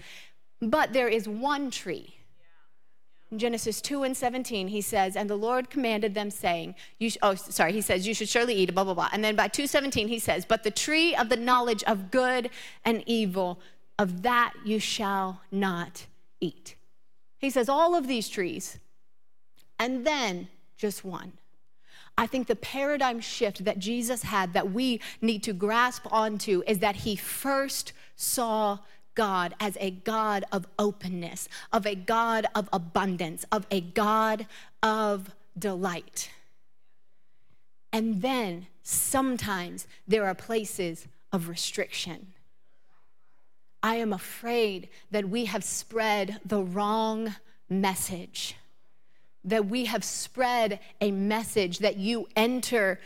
But 0.62 0.92
there 0.92 1.08
is 1.08 1.28
one 1.28 1.72
tree 1.72 2.15
in 3.30 3.38
Genesis 3.38 3.80
2 3.80 4.04
and 4.04 4.16
17, 4.16 4.68
he 4.68 4.80
says, 4.80 5.16
And 5.16 5.28
the 5.28 5.36
Lord 5.36 5.68
commanded 5.68 6.14
them, 6.14 6.30
saying, 6.30 6.76
you 6.98 7.10
sh- 7.10 7.18
Oh, 7.22 7.34
sorry, 7.34 7.72
he 7.72 7.80
says, 7.80 8.06
You 8.06 8.14
should 8.14 8.28
surely 8.28 8.54
eat, 8.54 8.72
blah, 8.72 8.84
blah, 8.84 8.94
blah. 8.94 9.08
And 9.12 9.24
then 9.24 9.34
by 9.34 9.48
217, 9.48 10.06
he 10.08 10.18
says, 10.20 10.44
But 10.44 10.62
the 10.62 10.70
tree 10.70 11.14
of 11.14 11.28
the 11.28 11.36
knowledge 11.36 11.82
of 11.84 12.10
good 12.10 12.50
and 12.84 13.02
evil, 13.06 13.60
of 13.98 14.22
that 14.22 14.52
you 14.64 14.78
shall 14.78 15.40
not 15.50 16.06
eat. 16.40 16.76
He 17.38 17.50
says, 17.50 17.68
All 17.68 17.96
of 17.96 18.06
these 18.06 18.28
trees, 18.28 18.78
and 19.78 20.06
then 20.06 20.48
just 20.76 21.04
one. 21.04 21.32
I 22.18 22.26
think 22.26 22.46
the 22.46 22.56
paradigm 22.56 23.20
shift 23.20 23.64
that 23.64 23.78
Jesus 23.78 24.22
had 24.22 24.54
that 24.54 24.72
we 24.72 25.00
need 25.20 25.42
to 25.42 25.52
grasp 25.52 26.10
onto 26.10 26.62
is 26.66 26.78
that 26.78 26.96
he 26.96 27.14
first 27.14 27.92
saw 28.14 28.78
God 29.16 29.54
as 29.58 29.76
a 29.80 29.90
God 29.90 30.44
of 30.52 30.68
openness, 30.78 31.48
of 31.72 31.84
a 31.84 31.96
God 31.96 32.46
of 32.54 32.68
abundance, 32.72 33.44
of 33.50 33.66
a 33.72 33.80
God 33.80 34.46
of 34.82 35.34
delight. 35.58 36.30
And 37.92 38.22
then 38.22 38.68
sometimes 38.84 39.88
there 40.06 40.24
are 40.26 40.34
places 40.34 41.08
of 41.32 41.48
restriction. 41.48 42.28
I 43.82 43.96
am 43.96 44.12
afraid 44.12 44.88
that 45.10 45.28
we 45.28 45.46
have 45.46 45.64
spread 45.64 46.40
the 46.44 46.62
wrong 46.62 47.34
message, 47.68 48.56
that 49.44 49.66
we 49.66 49.86
have 49.86 50.04
spread 50.04 50.80
a 51.00 51.10
message 51.10 51.78
that 51.78 51.96
you 51.96 52.28
enter 52.36 53.00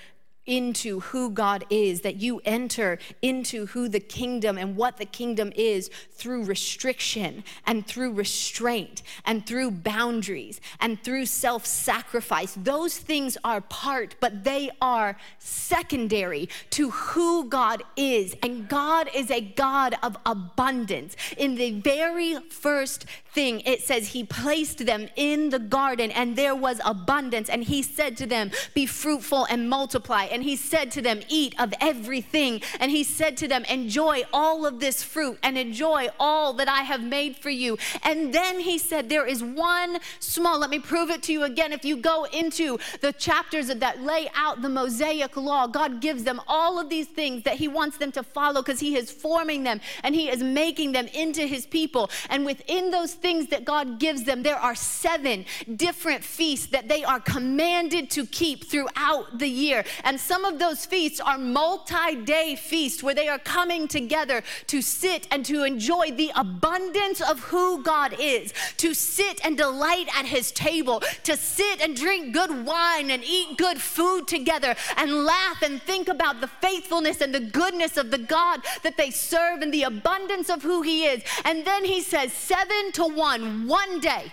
into 0.50 0.98
who 0.98 1.30
God 1.30 1.64
is, 1.70 2.00
that 2.00 2.16
you 2.16 2.42
enter 2.44 2.98
into 3.22 3.66
who 3.66 3.88
the 3.88 4.00
kingdom 4.00 4.58
and 4.58 4.76
what 4.76 4.96
the 4.96 5.04
kingdom 5.04 5.52
is 5.54 5.90
through 6.12 6.44
restriction 6.44 7.44
and 7.66 7.86
through 7.86 8.12
restraint 8.12 9.02
and 9.24 9.46
through 9.46 9.70
boundaries 9.70 10.60
and 10.80 11.02
through 11.02 11.24
self 11.26 11.64
sacrifice. 11.64 12.54
Those 12.60 12.98
things 12.98 13.38
are 13.44 13.60
part, 13.60 14.16
but 14.18 14.42
they 14.42 14.70
are 14.82 15.16
secondary 15.38 16.48
to 16.70 16.90
who 16.90 17.48
God 17.48 17.84
is. 17.96 18.34
And 18.42 18.68
God 18.68 19.08
is 19.14 19.30
a 19.30 19.40
God 19.40 19.94
of 20.02 20.16
abundance. 20.26 21.16
In 21.38 21.54
the 21.54 21.80
very 21.80 22.40
first 22.50 23.06
thing, 23.32 23.60
it 23.60 23.82
says 23.82 24.08
He 24.08 24.24
placed 24.24 24.84
them 24.84 25.08
in 25.14 25.50
the 25.50 25.58
garden 25.58 26.10
and 26.10 26.34
there 26.34 26.56
was 26.56 26.80
abundance. 26.84 27.48
And 27.48 27.62
He 27.62 27.82
said 27.82 28.16
to 28.16 28.26
them, 28.26 28.50
Be 28.74 28.84
fruitful 28.84 29.46
and 29.48 29.70
multiply. 29.70 30.24
And 30.24 30.39
and 30.40 30.48
he 30.48 30.56
said 30.56 30.90
to 30.92 31.02
them, 31.02 31.20
Eat 31.28 31.54
of 31.60 31.74
everything. 31.82 32.62
And 32.78 32.90
he 32.90 33.04
said 33.04 33.36
to 33.36 33.46
them, 33.46 33.62
Enjoy 33.64 34.22
all 34.32 34.64
of 34.64 34.80
this 34.80 35.02
fruit 35.02 35.38
and 35.42 35.58
enjoy 35.58 36.08
all 36.18 36.54
that 36.54 36.66
I 36.66 36.80
have 36.80 37.02
made 37.02 37.36
for 37.36 37.50
you. 37.50 37.76
And 38.04 38.32
then 38.32 38.58
he 38.58 38.78
said, 38.78 39.10
There 39.10 39.26
is 39.26 39.44
one 39.44 39.98
small, 40.18 40.58
let 40.58 40.70
me 40.70 40.78
prove 40.78 41.10
it 41.10 41.22
to 41.24 41.32
you 41.34 41.42
again. 41.42 41.74
If 41.74 41.84
you 41.84 41.98
go 41.98 42.24
into 42.32 42.78
the 43.02 43.12
chapters 43.12 43.66
that 43.66 44.00
lay 44.00 44.30
out 44.34 44.62
the 44.62 44.70
Mosaic 44.70 45.36
law, 45.36 45.66
God 45.66 46.00
gives 46.00 46.24
them 46.24 46.40
all 46.48 46.80
of 46.80 46.88
these 46.88 47.08
things 47.08 47.42
that 47.42 47.56
he 47.56 47.68
wants 47.68 47.98
them 47.98 48.10
to 48.12 48.22
follow 48.22 48.62
because 48.62 48.80
he 48.80 48.96
is 48.96 49.10
forming 49.10 49.62
them 49.64 49.78
and 50.02 50.14
he 50.14 50.30
is 50.30 50.42
making 50.42 50.92
them 50.92 51.06
into 51.08 51.42
his 51.42 51.66
people. 51.66 52.08
And 52.30 52.46
within 52.46 52.90
those 52.90 53.12
things 53.12 53.48
that 53.48 53.66
God 53.66 53.98
gives 53.98 54.24
them, 54.24 54.42
there 54.42 54.56
are 54.56 54.74
seven 54.74 55.44
different 55.76 56.24
feasts 56.24 56.68
that 56.68 56.88
they 56.88 57.04
are 57.04 57.20
commanded 57.20 58.08
to 58.12 58.24
keep 58.24 58.64
throughout 58.64 59.38
the 59.38 59.46
year. 59.46 59.84
And 60.02 60.18
some 60.30 60.44
of 60.44 60.60
those 60.60 60.86
feasts 60.86 61.18
are 61.18 61.38
multi 61.38 62.14
day 62.14 62.54
feasts 62.54 63.02
where 63.02 63.16
they 63.16 63.26
are 63.26 63.40
coming 63.40 63.88
together 63.88 64.44
to 64.68 64.80
sit 64.80 65.26
and 65.32 65.44
to 65.44 65.64
enjoy 65.64 66.12
the 66.12 66.30
abundance 66.36 67.20
of 67.20 67.40
who 67.40 67.82
God 67.82 68.14
is, 68.20 68.54
to 68.76 68.94
sit 68.94 69.44
and 69.44 69.58
delight 69.58 70.06
at 70.16 70.26
his 70.26 70.52
table, 70.52 71.02
to 71.24 71.36
sit 71.36 71.80
and 71.80 71.96
drink 71.96 72.32
good 72.32 72.64
wine 72.64 73.10
and 73.10 73.24
eat 73.24 73.58
good 73.58 73.80
food 73.80 74.28
together 74.28 74.76
and 74.96 75.24
laugh 75.24 75.62
and 75.62 75.82
think 75.82 76.06
about 76.06 76.40
the 76.40 76.46
faithfulness 76.46 77.20
and 77.20 77.34
the 77.34 77.40
goodness 77.40 77.96
of 77.96 78.12
the 78.12 78.18
God 78.18 78.60
that 78.84 78.96
they 78.96 79.10
serve 79.10 79.62
and 79.62 79.74
the 79.74 79.82
abundance 79.82 80.48
of 80.48 80.62
who 80.62 80.82
he 80.82 81.06
is. 81.06 81.24
And 81.44 81.64
then 81.64 81.84
he 81.84 82.00
says, 82.00 82.32
seven 82.32 82.92
to 82.92 83.02
one, 83.02 83.66
one 83.66 83.98
day, 83.98 84.30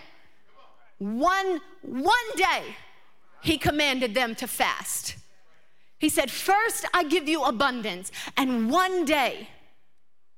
one, 1.00 1.60
one 1.82 2.32
day, 2.36 2.76
he 3.42 3.58
commanded 3.58 4.14
them 4.14 4.36
to 4.36 4.46
fast. 4.46 5.16
He 6.00 6.10
said, 6.10 6.30
First, 6.30 6.86
I 6.94 7.04
give 7.04 7.28
you 7.28 7.44
abundance, 7.44 8.12
and 8.36 8.70
one 8.70 9.06
day, 9.06 9.50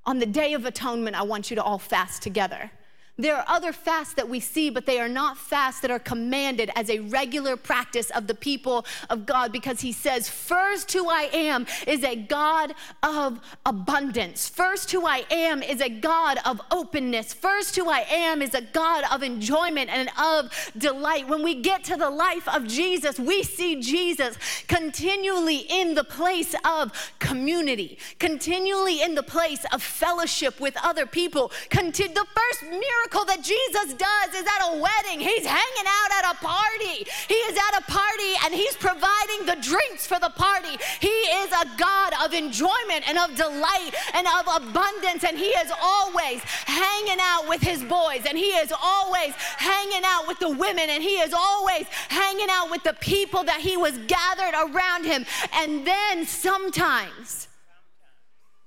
on 0.05 0.19
the 0.19 0.25
day 0.25 0.53
of 0.53 0.65
atonement, 0.65 1.19
I 1.19 1.23
want 1.23 1.49
you 1.49 1.55
to 1.55 1.63
all 1.63 1.79
fast 1.79 2.21
together. 2.21 2.71
There 3.19 3.35
are 3.35 3.43
other 3.49 3.73
fasts 3.73 4.13
that 4.13 4.29
we 4.29 4.39
see, 4.39 4.69
but 4.69 4.85
they 4.85 4.97
are 4.97 5.09
not 5.09 5.37
fasts 5.37 5.81
that 5.81 5.91
are 5.91 5.99
commanded 5.99 6.71
as 6.73 6.89
a 6.89 6.99
regular 6.99 7.57
practice 7.57 8.09
of 8.11 8.27
the 8.27 8.33
people 8.33 8.85
of 9.09 9.25
God 9.25 9.51
because 9.51 9.81
he 9.81 9.91
says, 9.91 10.29
First, 10.29 10.93
who 10.93 11.09
I 11.09 11.29
am 11.33 11.67
is 11.85 12.05
a 12.05 12.15
God 12.15 12.73
of 13.03 13.41
abundance. 13.65 14.47
First, 14.47 14.91
who 14.91 15.05
I 15.05 15.25
am 15.29 15.61
is 15.61 15.81
a 15.81 15.89
God 15.89 16.37
of 16.45 16.61
openness. 16.71 17.33
First, 17.33 17.75
who 17.75 17.89
I 17.89 18.05
am 18.09 18.41
is 18.41 18.53
a 18.53 18.61
God 18.61 19.03
of 19.11 19.21
enjoyment 19.21 19.89
and 19.89 20.09
of 20.17 20.71
delight. 20.77 21.27
When 21.27 21.43
we 21.43 21.55
get 21.55 21.83
to 21.85 21.97
the 21.97 22.09
life 22.09 22.47
of 22.47 22.67
Jesus, 22.67 23.19
we 23.19 23.43
see 23.43 23.81
Jesus 23.81 24.37
continually 24.69 25.65
in 25.69 25.93
the 25.93 26.05
place 26.05 26.55
of 26.63 26.93
community, 27.19 27.97
continually 28.17 29.01
in 29.01 29.15
the 29.15 29.23
place 29.23 29.65
of 29.73 29.83
fellowship 29.83 30.61
with 30.61 30.77
other 30.81 31.05
people. 31.05 31.51
The 31.69 32.25
first 32.33 32.63
miracle 32.63 33.08
miracle 33.09 33.25
that 33.25 33.43
Jesus 33.43 33.93
does 33.93 34.33
is 34.33 34.45
at 34.45 34.73
a 34.73 34.79
wedding. 34.79 35.19
He's 35.19 35.45
hanging 35.45 35.87
out 35.87 36.11
at 36.23 36.35
a 36.35 36.45
party. 36.45 37.05
He 37.27 37.33
is 37.33 37.57
at 37.57 37.79
a 37.79 37.91
party 37.91 38.33
and 38.45 38.53
he's 38.53 38.75
providing 38.75 39.45
the 39.45 39.57
drinks 39.61 40.05
for 40.05 40.19
the 40.19 40.29
party. 40.29 40.77
He 40.99 41.07
is 41.07 41.51
a 41.51 41.65
God 41.77 42.13
of 42.23 42.33
enjoyment 42.33 43.07
and 43.07 43.17
of 43.17 43.35
delight 43.35 43.91
and 44.13 44.27
of 44.27 44.63
abundance. 44.63 45.23
And 45.23 45.37
he 45.37 45.49
is 45.49 45.71
always 45.81 46.41
hanging 46.43 47.19
out 47.21 47.47
with 47.47 47.61
his 47.61 47.83
boys 47.83 48.25
and 48.27 48.37
he 48.37 48.51
is 48.57 48.73
always 48.81 49.33
hanging 49.35 50.03
out 50.05 50.27
with 50.27 50.39
the 50.39 50.49
women 50.49 50.89
and 50.89 51.01
he 51.03 51.19
is 51.19 51.33
always 51.33 51.85
hanging 52.09 52.47
out 52.49 52.71
with 52.71 52.83
the 52.83 52.93
people 52.93 53.43
that 53.43 53.61
he 53.61 53.77
was 53.77 53.97
gathered 54.07 54.55
around 54.55 55.05
him. 55.05 55.25
And 55.53 55.85
then 55.85 56.25
sometimes 56.25 57.47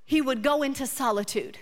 he 0.05 0.21
would 0.21 0.43
go 0.43 0.63
into 0.63 0.87
solitude. 0.87 1.59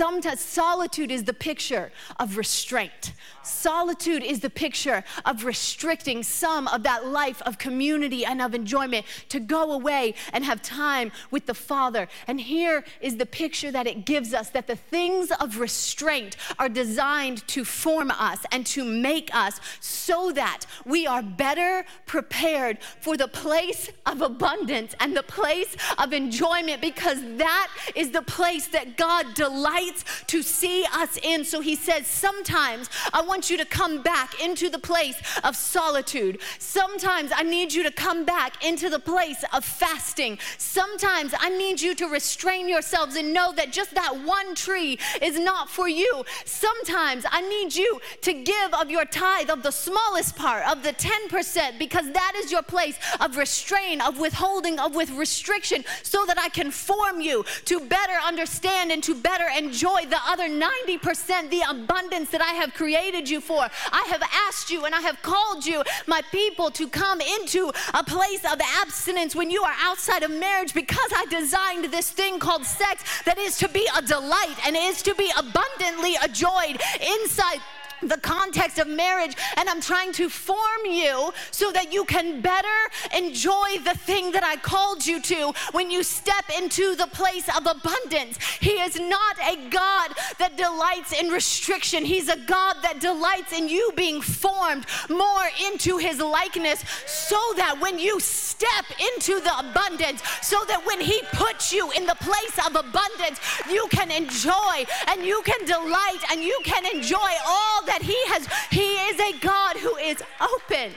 Sometimes 0.00 0.40
solitude 0.40 1.10
is 1.10 1.24
the 1.24 1.34
picture 1.34 1.92
of 2.18 2.38
restraint. 2.38 3.12
Solitude 3.42 4.22
is 4.22 4.40
the 4.40 4.48
picture 4.48 5.04
of 5.26 5.44
restricting 5.44 6.22
some 6.22 6.68
of 6.68 6.84
that 6.84 7.06
life 7.06 7.42
of 7.42 7.58
community 7.58 8.24
and 8.24 8.40
of 8.40 8.54
enjoyment 8.54 9.04
to 9.28 9.38
go 9.38 9.72
away 9.72 10.14
and 10.32 10.42
have 10.42 10.62
time 10.62 11.12
with 11.30 11.44
the 11.44 11.52
Father. 11.52 12.08
And 12.26 12.40
here 12.40 12.82
is 13.02 13.18
the 13.18 13.26
picture 13.26 13.70
that 13.72 13.86
it 13.86 14.06
gives 14.06 14.32
us 14.32 14.48
that 14.50 14.66
the 14.66 14.76
things 14.76 15.32
of 15.32 15.58
restraint 15.58 16.36
are 16.58 16.70
designed 16.70 17.46
to 17.48 17.62
form 17.62 18.10
us 18.10 18.38
and 18.52 18.64
to 18.68 18.84
make 18.84 19.34
us 19.34 19.60
so 19.80 20.32
that 20.32 20.64
we 20.86 21.06
are 21.06 21.22
better 21.22 21.84
prepared 22.06 22.78
for 23.02 23.18
the 23.18 23.28
place 23.28 23.90
of 24.06 24.22
abundance 24.22 24.94
and 24.98 25.14
the 25.14 25.22
place 25.22 25.76
of 25.98 26.14
enjoyment 26.14 26.80
because 26.80 27.20
that 27.36 27.68
is 27.94 28.12
the 28.12 28.22
place 28.22 28.66
that 28.68 28.96
God 28.96 29.34
delivers 29.34 29.89
delights 29.90 30.24
to 30.26 30.42
see 30.42 30.84
us 30.92 31.18
in. 31.22 31.44
So 31.44 31.60
he 31.60 31.76
says, 31.76 32.06
Sometimes 32.06 32.88
I 33.12 33.22
want 33.22 33.50
you 33.50 33.56
to 33.58 33.64
come 33.64 34.02
back 34.02 34.40
into 34.42 34.68
the 34.68 34.78
place 34.78 35.20
of 35.44 35.56
solitude. 35.56 36.40
Sometimes 36.58 37.32
I 37.34 37.42
need 37.42 37.72
you 37.72 37.82
to 37.82 37.90
come 37.90 38.24
back 38.24 38.64
into 38.64 38.88
the 38.88 38.98
place 38.98 39.44
of 39.52 39.64
fasting. 39.64 40.38
Sometimes 40.58 41.34
I 41.38 41.50
need 41.50 41.80
you 41.80 41.94
to 41.96 42.06
restrain 42.06 42.68
yourselves 42.68 43.16
and 43.16 43.32
know 43.32 43.52
that 43.52 43.72
just 43.72 43.94
that 43.94 44.24
one 44.24 44.54
tree 44.54 44.98
is 45.22 45.38
not 45.38 45.68
for 45.68 45.88
you. 45.88 46.24
Sometimes 46.44 47.24
I 47.30 47.40
need 47.42 47.74
you 47.74 48.00
to 48.22 48.32
give 48.32 48.74
of 48.74 48.90
your 48.90 49.04
tithe, 49.04 49.50
of 49.50 49.62
the 49.62 49.70
smallest 49.70 50.36
part, 50.36 50.66
of 50.66 50.82
the 50.82 50.92
10%, 50.92 51.78
because 51.78 52.10
that 52.12 52.32
is 52.36 52.52
your 52.52 52.62
place 52.62 52.98
of 53.20 53.36
restraint, 53.36 54.06
of 54.06 54.18
withholding, 54.18 54.78
of 54.78 54.94
with 54.94 55.10
restriction, 55.10 55.84
so 56.02 56.24
that 56.26 56.38
I 56.38 56.48
can 56.48 56.70
form 56.70 57.20
you 57.20 57.44
to 57.66 57.80
better 57.80 58.18
understand 58.24 58.92
and 58.92 59.02
to 59.04 59.14
better 59.14 59.48
enjoy 59.80 60.04
the 60.10 60.18
other 60.26 60.46
90%, 60.46 61.48
the 61.48 61.62
abundance 61.70 62.28
that 62.28 62.42
I 62.42 62.52
have 62.52 62.74
created 62.74 63.30
you 63.30 63.40
for. 63.40 63.66
I 63.92 64.04
have 64.08 64.22
asked 64.46 64.70
you 64.70 64.84
and 64.84 64.94
I 64.94 65.00
have 65.00 65.22
called 65.22 65.64
you, 65.64 65.82
my 66.06 66.20
people, 66.30 66.70
to 66.72 66.86
come 66.86 67.22
into 67.22 67.72
a 67.94 68.04
place 68.04 68.44
of 68.44 68.60
abstinence 68.82 69.34
when 69.34 69.50
you 69.50 69.62
are 69.62 69.74
outside 69.80 70.22
of 70.22 70.32
marriage 70.32 70.74
because 70.74 71.10
I 71.16 71.24
designed 71.30 71.86
this 71.86 72.10
thing 72.10 72.38
called 72.38 72.66
sex 72.66 73.22
that 73.24 73.38
is 73.38 73.56
to 73.56 73.68
be 73.68 73.88
a 73.96 74.02
delight 74.02 74.56
and 74.66 74.76
is 74.76 75.00
to 75.02 75.14
be 75.14 75.32
abundantly 75.38 76.16
enjoyed 76.22 76.78
inside 77.00 77.60
the 78.02 78.18
context 78.18 78.78
of 78.78 78.88
marriage 78.88 79.36
and 79.56 79.68
I'm 79.68 79.80
trying 79.80 80.12
to 80.14 80.28
form 80.28 80.84
you 80.84 81.32
so 81.50 81.70
that 81.72 81.92
you 81.92 82.04
can 82.04 82.40
better 82.40 82.68
enjoy 83.14 83.78
the 83.84 83.94
thing 83.94 84.32
that 84.32 84.44
I 84.44 84.56
called 84.56 85.06
you 85.06 85.20
to 85.22 85.52
when 85.72 85.90
you 85.90 86.02
step 86.02 86.44
into 86.56 86.94
the 86.94 87.06
place 87.08 87.48
of 87.56 87.66
abundance. 87.66 88.38
He 88.60 88.72
is 88.72 88.98
not 88.98 89.36
a 89.46 89.56
God 89.68 90.10
that 90.38 90.56
delights 90.56 91.12
in 91.12 91.28
restriction, 91.28 92.04
He's 92.04 92.28
a 92.28 92.36
God 92.36 92.76
that 92.82 93.00
delights 93.00 93.52
in 93.52 93.68
you 93.68 93.92
being 93.96 94.20
formed 94.20 94.86
more 95.08 95.48
into 95.66 95.98
His 95.98 96.20
likeness 96.20 96.84
so 97.06 97.40
that 97.56 97.78
when 97.80 97.98
you 97.98 98.18
step 98.20 98.84
into 99.12 99.40
the 99.40 99.58
abundance, 99.58 100.22
so 100.42 100.64
that 100.68 100.84
when 100.86 101.00
He 101.00 101.20
puts 101.32 101.72
you 101.72 101.90
in 101.92 102.06
the 102.06 102.16
place 102.16 102.66
of 102.66 102.76
abundance, 102.76 103.40
you 103.70 103.86
can 103.90 104.10
enjoy 104.10 104.84
and 105.08 105.24
you 105.24 105.42
can 105.44 105.64
delight 105.66 106.22
and 106.30 106.42
you 106.42 106.58
can 106.64 106.84
enjoy 106.94 107.30
all 107.46 107.82
that 107.90 108.02
He 108.02 108.16
has. 108.28 108.46
He 108.70 108.94
is 109.10 109.18
a 109.18 109.38
God 109.40 109.76
who 109.76 109.96
is 109.96 110.22
open 110.40 110.92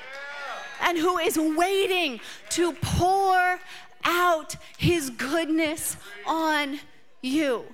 and 0.80 0.98
who 0.98 1.18
is 1.18 1.38
waiting 1.38 2.20
to 2.50 2.74
pour 2.74 3.60
out 4.04 4.56
His 4.78 5.10
goodness 5.10 5.98
on 6.28 6.80
you. 7.22 7.66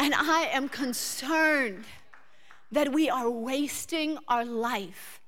And 0.00 0.12
I 0.12 0.48
am 0.52 0.68
concerned 0.68 1.84
that 2.72 2.92
we 2.92 3.08
are 3.08 3.30
wasting 3.30 4.18
our 4.26 4.44
life 4.44 5.20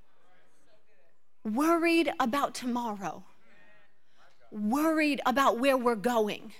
worried 1.45 2.13
about 2.19 2.53
tomorrow, 2.53 3.23
worried 4.51 5.21
about 5.25 5.61
where 5.61 5.77
we're 5.77 5.95
going 5.95 6.53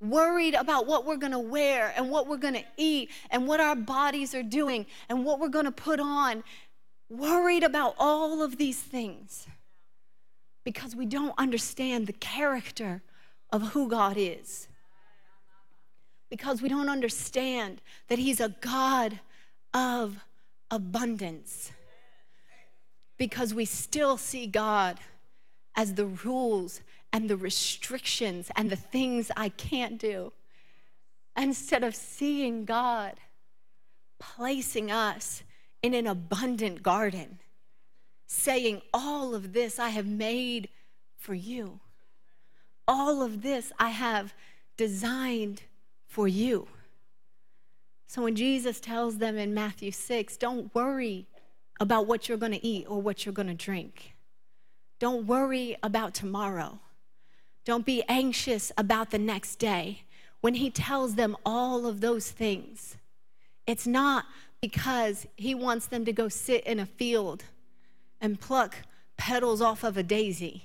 worried 0.00 0.54
about 0.54 0.86
what 0.86 1.06
we're 1.06 1.16
going 1.16 1.32
to 1.32 1.38
wear 1.38 1.92
and 1.96 2.10
what 2.10 2.26
we're 2.26 2.36
going 2.36 2.54
to 2.54 2.64
eat 2.76 3.10
and 3.30 3.46
what 3.46 3.60
our 3.60 3.76
bodies 3.76 4.34
are 4.34 4.42
doing 4.42 4.86
and 5.08 5.24
what 5.24 5.40
we're 5.40 5.48
going 5.48 5.64
to 5.64 5.72
put 5.72 6.00
on, 6.00 6.44
worried 7.08 7.62
about 7.62 7.94
all 7.98 8.42
of 8.42 8.56
these 8.56 8.80
things 8.80 9.46
because 10.64 10.96
we 10.96 11.06
don't 11.06 11.34
understand 11.38 12.06
the 12.06 12.12
character 12.14 13.02
of 13.52 13.62
who 13.68 13.88
God 13.88 14.16
is. 14.16 14.66
Because 16.30 16.62
we 16.62 16.68
don't 16.68 16.88
understand 16.88 17.80
that 18.08 18.18
He's 18.18 18.40
a 18.40 18.48
God 18.60 19.20
of 19.72 20.24
abundance. 20.70 21.70
Because 23.18 23.54
we 23.54 23.66
still 23.66 24.16
see 24.16 24.46
God 24.46 24.98
as 25.76 25.94
the 25.94 26.06
rules 26.06 26.80
and 27.14 27.30
the 27.30 27.36
restrictions 27.36 28.50
and 28.56 28.68
the 28.68 28.76
things 28.76 29.30
I 29.36 29.48
can't 29.48 29.98
do. 29.98 30.32
Instead 31.36 31.84
of 31.84 31.94
seeing 31.94 32.64
God 32.64 33.14
placing 34.18 34.90
us 34.90 35.44
in 35.80 35.94
an 35.94 36.08
abundant 36.08 36.82
garden, 36.82 37.38
saying, 38.26 38.82
All 38.92 39.32
of 39.32 39.52
this 39.52 39.78
I 39.78 39.90
have 39.90 40.06
made 40.06 40.68
for 41.16 41.34
you. 41.34 41.78
All 42.88 43.22
of 43.22 43.42
this 43.42 43.72
I 43.78 43.90
have 43.90 44.34
designed 44.76 45.62
for 46.08 46.26
you. 46.26 46.66
So 48.08 48.22
when 48.22 48.34
Jesus 48.34 48.80
tells 48.80 49.18
them 49.18 49.38
in 49.38 49.54
Matthew 49.54 49.92
6, 49.92 50.36
don't 50.36 50.74
worry 50.74 51.26
about 51.78 52.08
what 52.08 52.28
you're 52.28 52.38
going 52.38 52.52
to 52.52 52.66
eat 52.66 52.86
or 52.88 53.00
what 53.00 53.24
you're 53.24 53.32
going 53.32 53.48
to 53.48 53.54
drink. 53.54 54.14
Don't 54.98 55.26
worry 55.26 55.76
about 55.82 56.12
tomorrow. 56.12 56.80
Don't 57.64 57.86
be 57.86 58.02
anxious 58.08 58.70
about 58.76 59.10
the 59.10 59.18
next 59.18 59.56
day. 59.56 60.02
When 60.40 60.54
he 60.54 60.70
tells 60.70 61.14
them 61.14 61.36
all 61.46 61.86
of 61.86 62.00
those 62.00 62.30
things, 62.30 62.96
it's 63.66 63.86
not 63.86 64.26
because 64.60 65.26
he 65.36 65.54
wants 65.54 65.86
them 65.86 66.04
to 66.04 66.12
go 66.12 66.28
sit 66.28 66.64
in 66.64 66.78
a 66.78 66.86
field 66.86 67.44
and 68.20 68.38
pluck 68.40 68.76
petals 69.16 69.62
off 69.62 69.84
of 69.84 69.96
a 69.96 70.02
daisy. 70.02 70.64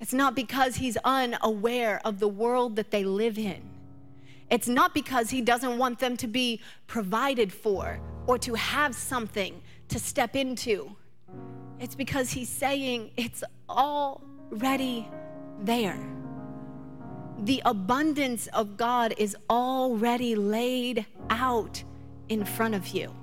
It's 0.00 0.12
not 0.12 0.34
because 0.34 0.76
he's 0.76 0.96
unaware 1.04 2.00
of 2.04 2.20
the 2.20 2.28
world 2.28 2.76
that 2.76 2.90
they 2.90 3.04
live 3.04 3.38
in. 3.38 3.62
It's 4.50 4.68
not 4.68 4.94
because 4.94 5.30
he 5.30 5.40
doesn't 5.40 5.78
want 5.78 5.98
them 5.98 6.16
to 6.18 6.26
be 6.26 6.60
provided 6.86 7.52
for 7.52 8.00
or 8.26 8.36
to 8.38 8.54
have 8.54 8.94
something 8.94 9.62
to 9.88 9.98
step 9.98 10.34
into. 10.34 10.96
It's 11.78 11.94
because 11.94 12.30
he's 12.30 12.48
saying 12.48 13.10
it's 13.16 13.44
already 13.68 15.08
there. 15.64 15.98
The 17.38 17.62
abundance 17.64 18.48
of 18.48 18.76
God 18.76 19.14
is 19.16 19.36
already 19.48 20.34
laid 20.34 21.06
out 21.30 21.82
in 22.28 22.44
front 22.44 22.74
of 22.74 22.88
you. 22.88 23.14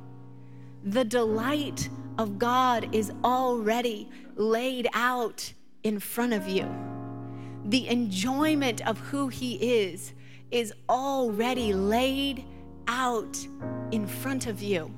The 0.84 1.06
delight 1.06 1.90
of 2.18 2.40
God 2.40 2.96
is 2.96 3.12
already 3.24 4.10
laid 4.36 4.88
out 4.94 5.54
in 5.84 6.00
front 6.00 6.34
of 6.34 6.48
you. 6.48 6.68
The 7.66 7.88
enjoyment 7.88 8.86
of 8.88 8.98
who 9.00 9.28
He 9.28 9.56
is 9.56 10.14
is 10.52 10.74
already 10.90 11.74
laid 11.74 12.46
out 12.88 13.38
in 13.92 14.08
front 14.08 14.48
of 14.48 14.62
you. 14.62 14.92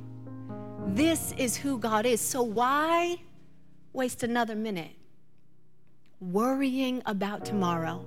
This 0.88 1.34
is 1.34 1.58
who 1.58 1.78
God 1.78 2.06
is. 2.06 2.22
So, 2.22 2.42
why 2.42 3.18
waste 3.94 4.24
another 4.24 4.56
minute? 4.56 4.92
Worrying 6.20 7.02
about 7.06 7.46
tomorrow? 7.46 8.06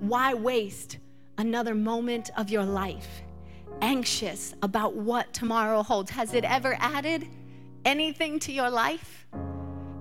Why 0.00 0.34
waste 0.34 0.98
another 1.38 1.74
moment 1.74 2.30
of 2.36 2.50
your 2.50 2.64
life 2.64 3.22
anxious 3.80 4.54
about 4.62 4.94
what 4.94 5.32
tomorrow 5.32 5.82
holds? 5.82 6.10
Has 6.10 6.34
it 6.34 6.44
ever 6.44 6.76
added 6.78 7.28
anything 7.84 8.38
to 8.40 8.52
your 8.52 8.70
life? 8.70 9.26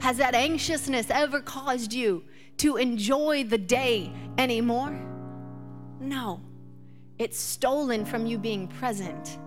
Has 0.01 0.17
that 0.17 0.33
anxiousness 0.33 1.09
ever 1.09 1.41
caused 1.41 1.93
you 1.93 2.23
to 2.57 2.77
enjoy 2.77 3.43
the 3.43 3.57
day 3.57 4.11
anymore? 4.37 4.99
No. 5.99 6.41
It's 7.19 7.39
stolen 7.39 8.05
from 8.05 8.25
you 8.25 8.37
being 8.37 8.67
present 8.67 9.37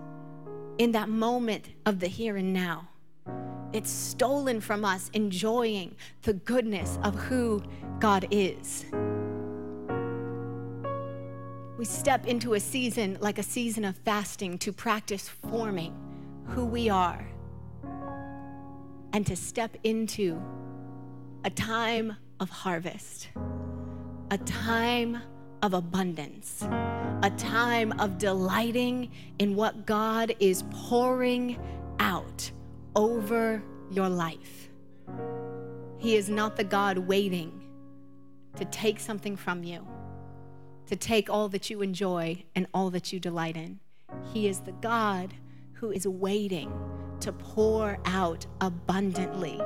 in 0.77 0.91
that 0.93 1.09
moment 1.09 1.69
of 1.85 1.99
the 1.99 2.07
here 2.07 2.37
and 2.37 2.53
now. 2.53 2.87
It's 3.75 3.91
stolen 3.91 4.61
from 4.61 4.85
us 4.85 5.09
enjoying 5.11 5.97
the 6.21 6.31
goodness 6.31 6.97
of 7.03 7.13
who 7.13 7.61
God 7.99 8.25
is. 8.31 8.85
We 11.77 11.83
step 11.83 12.25
into 12.25 12.53
a 12.53 12.59
season 12.61 13.17
like 13.19 13.37
a 13.37 13.43
season 13.43 13.83
of 13.83 13.97
fasting 13.97 14.59
to 14.59 14.71
practice 14.71 15.27
forming 15.27 15.93
who 16.45 16.63
we 16.63 16.87
are 16.87 17.27
and 19.11 19.27
to 19.27 19.35
step 19.35 19.75
into 19.83 20.41
a 21.43 21.49
time 21.49 22.15
of 22.39 22.49
harvest, 22.49 23.27
a 24.31 24.37
time 24.37 25.21
of 25.61 25.73
abundance, 25.73 26.61
a 26.61 27.33
time 27.37 27.91
of 27.99 28.17
delighting 28.19 29.11
in 29.37 29.57
what 29.57 29.85
God 29.85 30.33
is 30.39 30.63
pouring 30.71 31.59
out 31.99 32.51
over 32.95 33.63
your 33.91 34.09
life. 34.09 34.69
He 35.97 36.15
is 36.15 36.29
not 36.29 36.55
the 36.55 36.63
God 36.63 36.97
waiting 36.97 37.61
to 38.55 38.65
take 38.65 38.99
something 38.99 39.35
from 39.35 39.63
you, 39.63 39.85
to 40.87 40.95
take 40.95 41.29
all 41.29 41.49
that 41.49 41.69
you 41.69 41.81
enjoy 41.81 42.43
and 42.55 42.67
all 42.73 42.89
that 42.91 43.11
you 43.11 43.19
delight 43.19 43.57
in. 43.57 43.79
He 44.33 44.47
is 44.47 44.59
the 44.59 44.71
God 44.73 45.33
who 45.73 45.91
is 45.91 46.07
waiting 46.07 46.71
to 47.21 47.31
pour 47.31 47.97
out 48.05 48.45
abundantly 48.61 49.59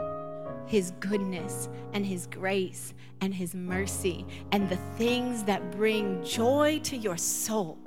his 0.66 0.91
goodness 0.99 1.68
and 1.93 2.06
his 2.06 2.28
grace 2.28 2.93
and 3.22 3.34
his 3.34 3.56
mercy 3.56 4.26
and 4.51 4.70
the 4.70 4.78
things 4.97 5.43
that 5.43 5.72
bring 5.72 6.24
joy 6.24 6.80
to 6.84 6.95
your 6.95 7.18
soul 7.18 7.78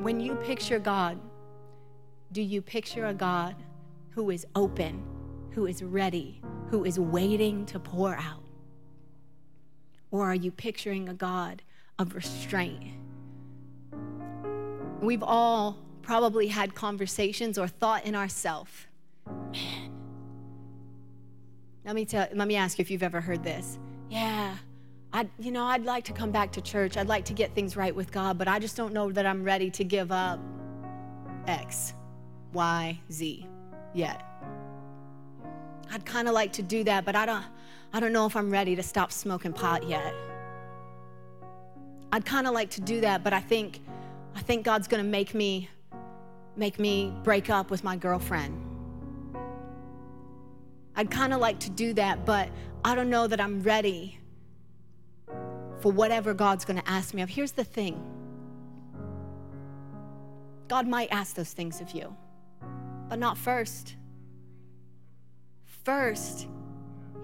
When 0.00 0.18
you 0.18 0.34
picture 0.36 0.78
God, 0.78 1.20
do 2.32 2.40
you 2.40 2.62
picture 2.62 3.06
a 3.06 3.14
God 3.14 3.54
who 4.10 4.30
is 4.30 4.46
open, 4.54 5.02
who 5.52 5.66
is 5.66 5.82
ready, 5.82 6.40
who 6.68 6.84
is 6.84 6.98
waiting 6.98 7.66
to 7.66 7.78
pour 7.78 8.14
out? 8.16 8.42
Or 10.10 10.24
are 10.24 10.34
you 10.34 10.50
picturing 10.50 11.08
a 11.08 11.14
God 11.14 11.62
of 11.98 12.14
restraint? 12.14 12.84
We've 15.00 15.22
all 15.22 15.78
probably 16.02 16.48
had 16.48 16.74
conversations 16.74 17.58
or 17.58 17.68
thought 17.68 18.04
in 18.04 18.14
ourselves, 18.14 18.70
man. 19.26 19.92
Let 21.84 21.94
me 21.94 22.04
tell 22.04 22.28
let 22.34 22.46
me 22.46 22.56
ask 22.56 22.78
you 22.78 22.82
if 22.82 22.90
you've 22.90 23.02
ever 23.02 23.20
heard 23.20 23.42
this. 23.42 23.78
Yeah, 24.10 24.56
I 25.12 25.28
you 25.38 25.50
know, 25.50 25.64
I'd 25.64 25.84
like 25.84 26.04
to 26.04 26.12
come 26.12 26.30
back 26.30 26.52
to 26.52 26.60
church. 26.60 26.96
I'd 26.96 27.08
like 27.08 27.24
to 27.26 27.32
get 27.32 27.54
things 27.54 27.76
right 27.76 27.94
with 27.94 28.12
God, 28.12 28.36
but 28.36 28.48
I 28.48 28.58
just 28.58 28.76
don't 28.76 28.92
know 28.92 29.10
that 29.12 29.24
I'm 29.24 29.42
ready 29.42 29.70
to 29.70 29.84
give 29.84 30.12
up 30.12 30.40
X, 31.46 31.94
Y, 32.52 33.00
Z 33.10 33.49
yet. 33.94 34.22
I'd 35.92 36.04
kind 36.04 36.28
of 36.28 36.34
like 36.34 36.52
to 36.54 36.62
do 36.62 36.84
that, 36.84 37.04
but 37.04 37.16
I 37.16 37.26
don't 37.26 37.44
I 37.92 37.98
don't 37.98 38.12
know 38.12 38.26
if 38.26 38.36
I'm 38.36 38.50
ready 38.50 38.76
to 38.76 38.82
stop 38.82 39.10
smoking 39.10 39.52
pot 39.52 39.88
yet. 39.88 40.14
I'd 42.12 42.24
kind 42.24 42.46
of 42.46 42.54
like 42.54 42.70
to 42.70 42.80
do 42.80 43.00
that, 43.00 43.24
but 43.24 43.32
I 43.32 43.40
think 43.40 43.80
I 44.34 44.40
think 44.40 44.64
God's 44.64 44.88
going 44.88 45.02
to 45.02 45.08
make 45.08 45.34
me 45.34 45.68
make 46.56 46.78
me 46.78 47.12
break 47.22 47.50
up 47.50 47.70
with 47.70 47.82
my 47.82 47.96
girlfriend. 47.96 48.66
I'd 50.96 51.10
kind 51.10 51.32
of 51.32 51.40
like 51.40 51.60
to 51.60 51.70
do 51.70 51.94
that, 51.94 52.26
but 52.26 52.48
I 52.84 52.94
don't 52.94 53.10
know 53.10 53.26
that 53.26 53.40
I'm 53.40 53.62
ready 53.62 54.18
for 55.80 55.90
whatever 55.90 56.34
God's 56.34 56.64
going 56.64 56.80
to 56.80 56.88
ask 56.88 57.14
me 57.14 57.22
of. 57.22 57.28
Here's 57.28 57.52
the 57.52 57.64
thing. 57.64 58.02
God 60.68 60.86
might 60.86 61.08
ask 61.10 61.34
those 61.34 61.52
things 61.52 61.80
of 61.80 61.90
you, 61.92 62.14
but 63.10 63.18
not 63.18 63.36
first. 63.36 63.96
First, 65.84 66.46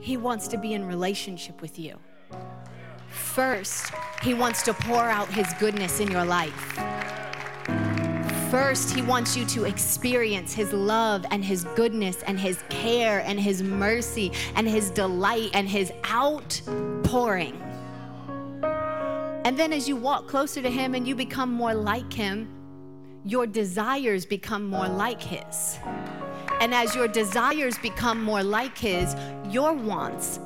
he 0.01 0.19
wants 0.19 0.49
to 0.49 0.59
be 0.59 0.75
in 0.75 0.85
relationship 0.85 1.63
with 1.63 1.79
you. 1.79 1.99
First, 3.09 3.93
He 4.23 4.35
wants 4.35 4.63
to 4.63 4.75
pour 4.75 5.03
out 5.03 5.29
His 5.29 5.47
goodness 5.59 6.01
in 6.01 6.11
your 6.11 6.25
life. 6.25 6.79
First, 8.51 8.95
He 8.95 9.03
wants 9.03 9.37
you 9.37 9.45
to 9.47 9.65
experience 9.65 10.53
His 10.53 10.73
love 10.73 11.25
and 11.31 11.45
His 11.45 11.65
goodness 11.77 12.23
and 12.23 12.39
His 12.39 12.63
care 12.69 13.21
and 13.21 13.41
His 13.41 13.63
mercy 13.63 14.33
and 14.55 14.69
His 14.69 14.91
delight 14.91 15.51
and 15.55 15.69
His 15.69 15.93
outpouring. 16.11 17.61
And 19.45 19.59
then, 19.59 19.73
as 19.73 19.89
you 19.89 19.97
walk 19.97 20.29
closer 20.29 20.61
to 20.63 20.71
Him 20.71 20.95
and 20.95 21.07
you 21.07 21.15
become 21.15 21.53
more 21.53 21.75
like 21.75 22.13
Him, 22.13 22.49
your 23.27 23.47
desires 23.47 24.25
become 24.25 24.67
more 24.67 24.89
like 24.89 25.21
His. 25.21 25.79
And 26.61 26.73
as 26.73 26.95
your 26.95 27.09
desires 27.09 27.77
become 27.79 28.23
more 28.23 28.43
like 28.43 28.79
His, 28.79 29.15
your 29.51 29.73
wants 29.73 30.39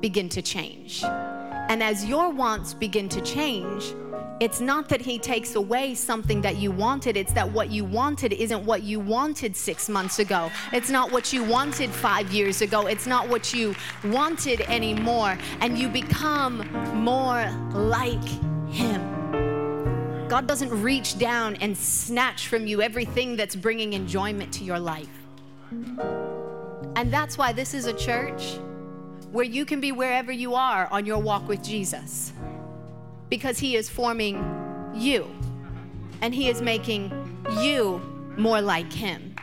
begin 0.00 0.28
to 0.30 0.42
change. 0.42 1.02
And 1.04 1.82
as 1.82 2.04
your 2.04 2.30
wants 2.30 2.74
begin 2.74 3.08
to 3.10 3.20
change, 3.20 3.94
it's 4.38 4.60
not 4.60 4.90
that 4.90 5.00
he 5.00 5.18
takes 5.18 5.54
away 5.54 5.94
something 5.94 6.42
that 6.42 6.56
you 6.56 6.70
wanted, 6.70 7.16
it's 7.16 7.32
that 7.32 7.50
what 7.50 7.70
you 7.70 7.84
wanted 7.84 8.34
isn't 8.34 8.66
what 8.66 8.82
you 8.82 9.00
wanted 9.00 9.56
six 9.56 9.88
months 9.88 10.18
ago. 10.18 10.50
It's 10.74 10.90
not 10.90 11.10
what 11.10 11.32
you 11.32 11.42
wanted 11.42 11.88
five 11.88 12.30
years 12.30 12.60
ago. 12.60 12.86
It's 12.86 13.06
not 13.06 13.28
what 13.28 13.54
you 13.54 13.74
wanted 14.04 14.60
anymore. 14.62 15.38
And 15.60 15.78
you 15.78 15.88
become 15.88 16.68
more 16.92 17.50
like 17.72 18.22
him. 18.68 19.05
God 20.28 20.48
doesn't 20.48 20.82
reach 20.82 21.18
down 21.18 21.54
and 21.56 21.76
snatch 21.76 22.48
from 22.48 22.66
you 22.66 22.82
everything 22.82 23.36
that's 23.36 23.54
bringing 23.54 23.92
enjoyment 23.92 24.52
to 24.54 24.64
your 24.64 24.80
life. 24.80 25.08
And 26.96 27.12
that's 27.12 27.38
why 27.38 27.52
this 27.52 27.74
is 27.74 27.86
a 27.86 27.92
church 27.92 28.58
where 29.30 29.44
you 29.44 29.64
can 29.64 29.80
be 29.80 29.92
wherever 29.92 30.32
you 30.32 30.54
are 30.54 30.88
on 30.90 31.06
your 31.06 31.18
walk 31.18 31.46
with 31.46 31.62
Jesus 31.62 32.32
because 33.28 33.58
He 33.58 33.76
is 33.76 33.88
forming 33.88 34.92
you 34.94 35.30
and 36.22 36.34
He 36.34 36.48
is 36.48 36.60
making 36.60 37.12
you 37.60 38.00
more 38.36 38.60
like 38.60 38.92
Him. 38.92 39.34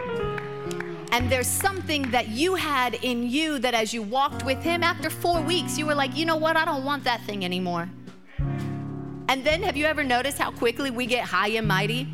And 1.11 1.31
there's 1.31 1.47
something 1.47 2.09
that 2.11 2.29
you 2.29 2.55
had 2.55 2.95
in 2.95 3.29
you 3.29 3.59
that 3.59 3.73
as 3.73 3.93
you 3.93 4.01
walked 4.01 4.43
with 4.43 4.61
Him 4.63 4.83
after 4.83 5.09
four 5.09 5.41
weeks, 5.41 5.77
you 5.77 5.85
were 5.85 5.95
like, 5.95 6.17
you 6.17 6.25
know 6.25 6.35
what? 6.35 6.57
I 6.57 6.65
don't 6.65 6.83
want 6.83 7.03
that 7.05 7.21
thing 7.21 7.45
anymore. 7.45 7.89
And 9.33 9.43
then 9.43 9.63
have 9.63 9.75
you 9.75 9.85
ever 9.85 10.03
noticed 10.03 10.37
how 10.37 10.51
quickly 10.51 10.91
we 10.91 11.07
get 11.07 11.25
high 11.25 11.47
and 11.47 11.67
mighty? 11.67 12.07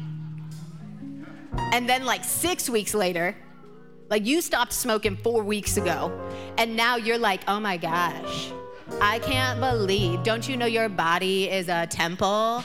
And 1.73 1.87
then, 1.89 2.05
like 2.05 2.23
six 2.23 2.69
weeks 2.69 2.93
later, 2.93 3.35
like 4.09 4.25
you 4.25 4.39
stopped 4.39 4.71
smoking 4.71 5.17
four 5.17 5.43
weeks 5.43 5.75
ago, 5.75 6.17
and 6.57 6.77
now 6.77 6.95
you're 6.95 7.17
like, 7.17 7.41
oh 7.49 7.59
my 7.59 7.75
gosh, 7.75 8.53
I 9.01 9.19
can't 9.19 9.59
believe. 9.59 10.23
Don't 10.23 10.47
you 10.47 10.55
know 10.55 10.65
your 10.65 10.87
body 10.87 11.49
is 11.49 11.67
a 11.67 11.85
temple? 11.87 12.63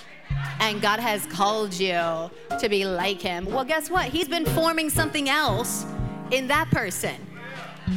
And 0.60 0.80
God 0.80 1.00
has 1.00 1.26
called 1.26 1.74
you 1.74 2.30
to 2.60 2.68
be 2.68 2.84
like 2.84 3.20
Him. 3.20 3.46
Well, 3.46 3.64
guess 3.64 3.90
what? 3.90 4.04
He's 4.04 4.28
been 4.28 4.46
forming 4.46 4.88
something 4.88 5.28
else 5.28 5.84
in 6.30 6.46
that 6.46 6.70
person. 6.70 7.16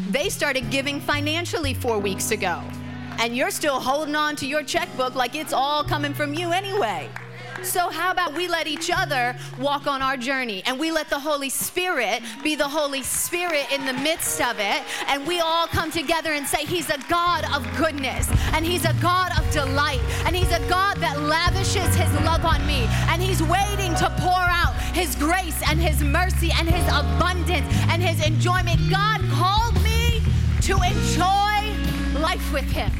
They 0.10 0.30
started 0.30 0.72
giving 0.72 1.02
financially 1.02 1.76
four 1.76 2.00
weeks 2.00 2.32
ago, 2.32 2.64
and 3.20 3.36
you're 3.36 3.52
still 3.52 3.80
holding 3.80 4.16
on 4.16 4.36
to 4.38 4.48
your 4.48 4.64
checkbook 4.64 5.16
like 5.16 5.36
it's 5.36 5.54
all 5.54 5.84
coming 5.84 6.14
from 6.14 6.34
you 6.34 6.52
anyway. 6.52 7.10
So, 7.64 7.90
how 7.90 8.12
about 8.12 8.36
we 8.36 8.48
let 8.48 8.68
each 8.68 8.92
other 8.94 9.36
walk 9.58 9.88
on 9.88 10.02
our 10.02 10.16
journey 10.16 10.62
and 10.66 10.80
we 10.80 10.92
let 10.92 11.10
the 11.10 11.20
Holy 11.20 11.50
Spirit 11.50 12.22
be 12.44 12.56
the 12.56 12.68
Holy 12.68 13.02
Spirit 13.02 13.72
in 13.72 13.86
the 13.86 13.94
midst 13.94 14.40
of 14.42 14.60
it, 14.60 14.84
and 15.08 15.26
we 15.26 15.40
all 15.40 15.66
come 15.68 15.90
together 15.92 16.34
and 16.34 16.46
say, 16.46 16.66
He's 16.66 16.90
a 16.90 17.00
God 17.10 17.46
of 17.56 17.66
goodness, 17.76 18.30
and 18.54 18.66
He's 18.66 18.86
a 18.86 18.94
God 19.02 19.32
of 19.40 19.50
delight, 19.52 20.02
and 20.26 20.36
He's 20.36 20.52
a 20.52 20.60
God 20.70 20.98
that 20.98 21.20
lavishes 21.22 21.96
His 21.96 22.14
love 22.24 22.46
on 22.46 22.66
me, 22.68 22.86
and 23.10 23.22
He's 23.22 23.42
waiting 23.42 23.96
to 23.96 24.10
pour 24.20 24.34
out 24.34 24.76
His 24.94 25.16
grace 25.16 25.60
and 25.68 25.80
His 25.80 26.04
mercy 26.04 26.52
and 26.54 26.70
His 26.70 26.88
abundance 26.88 27.68
and 27.90 28.04
His 28.04 28.26
enjoyment. 28.26 28.80
God 28.90 29.22
called 29.32 29.84
me 29.84 30.22
to 30.62 30.74
enjoy 30.74 32.22
life 32.22 32.54
with 32.54 32.70
Him. 32.72 32.92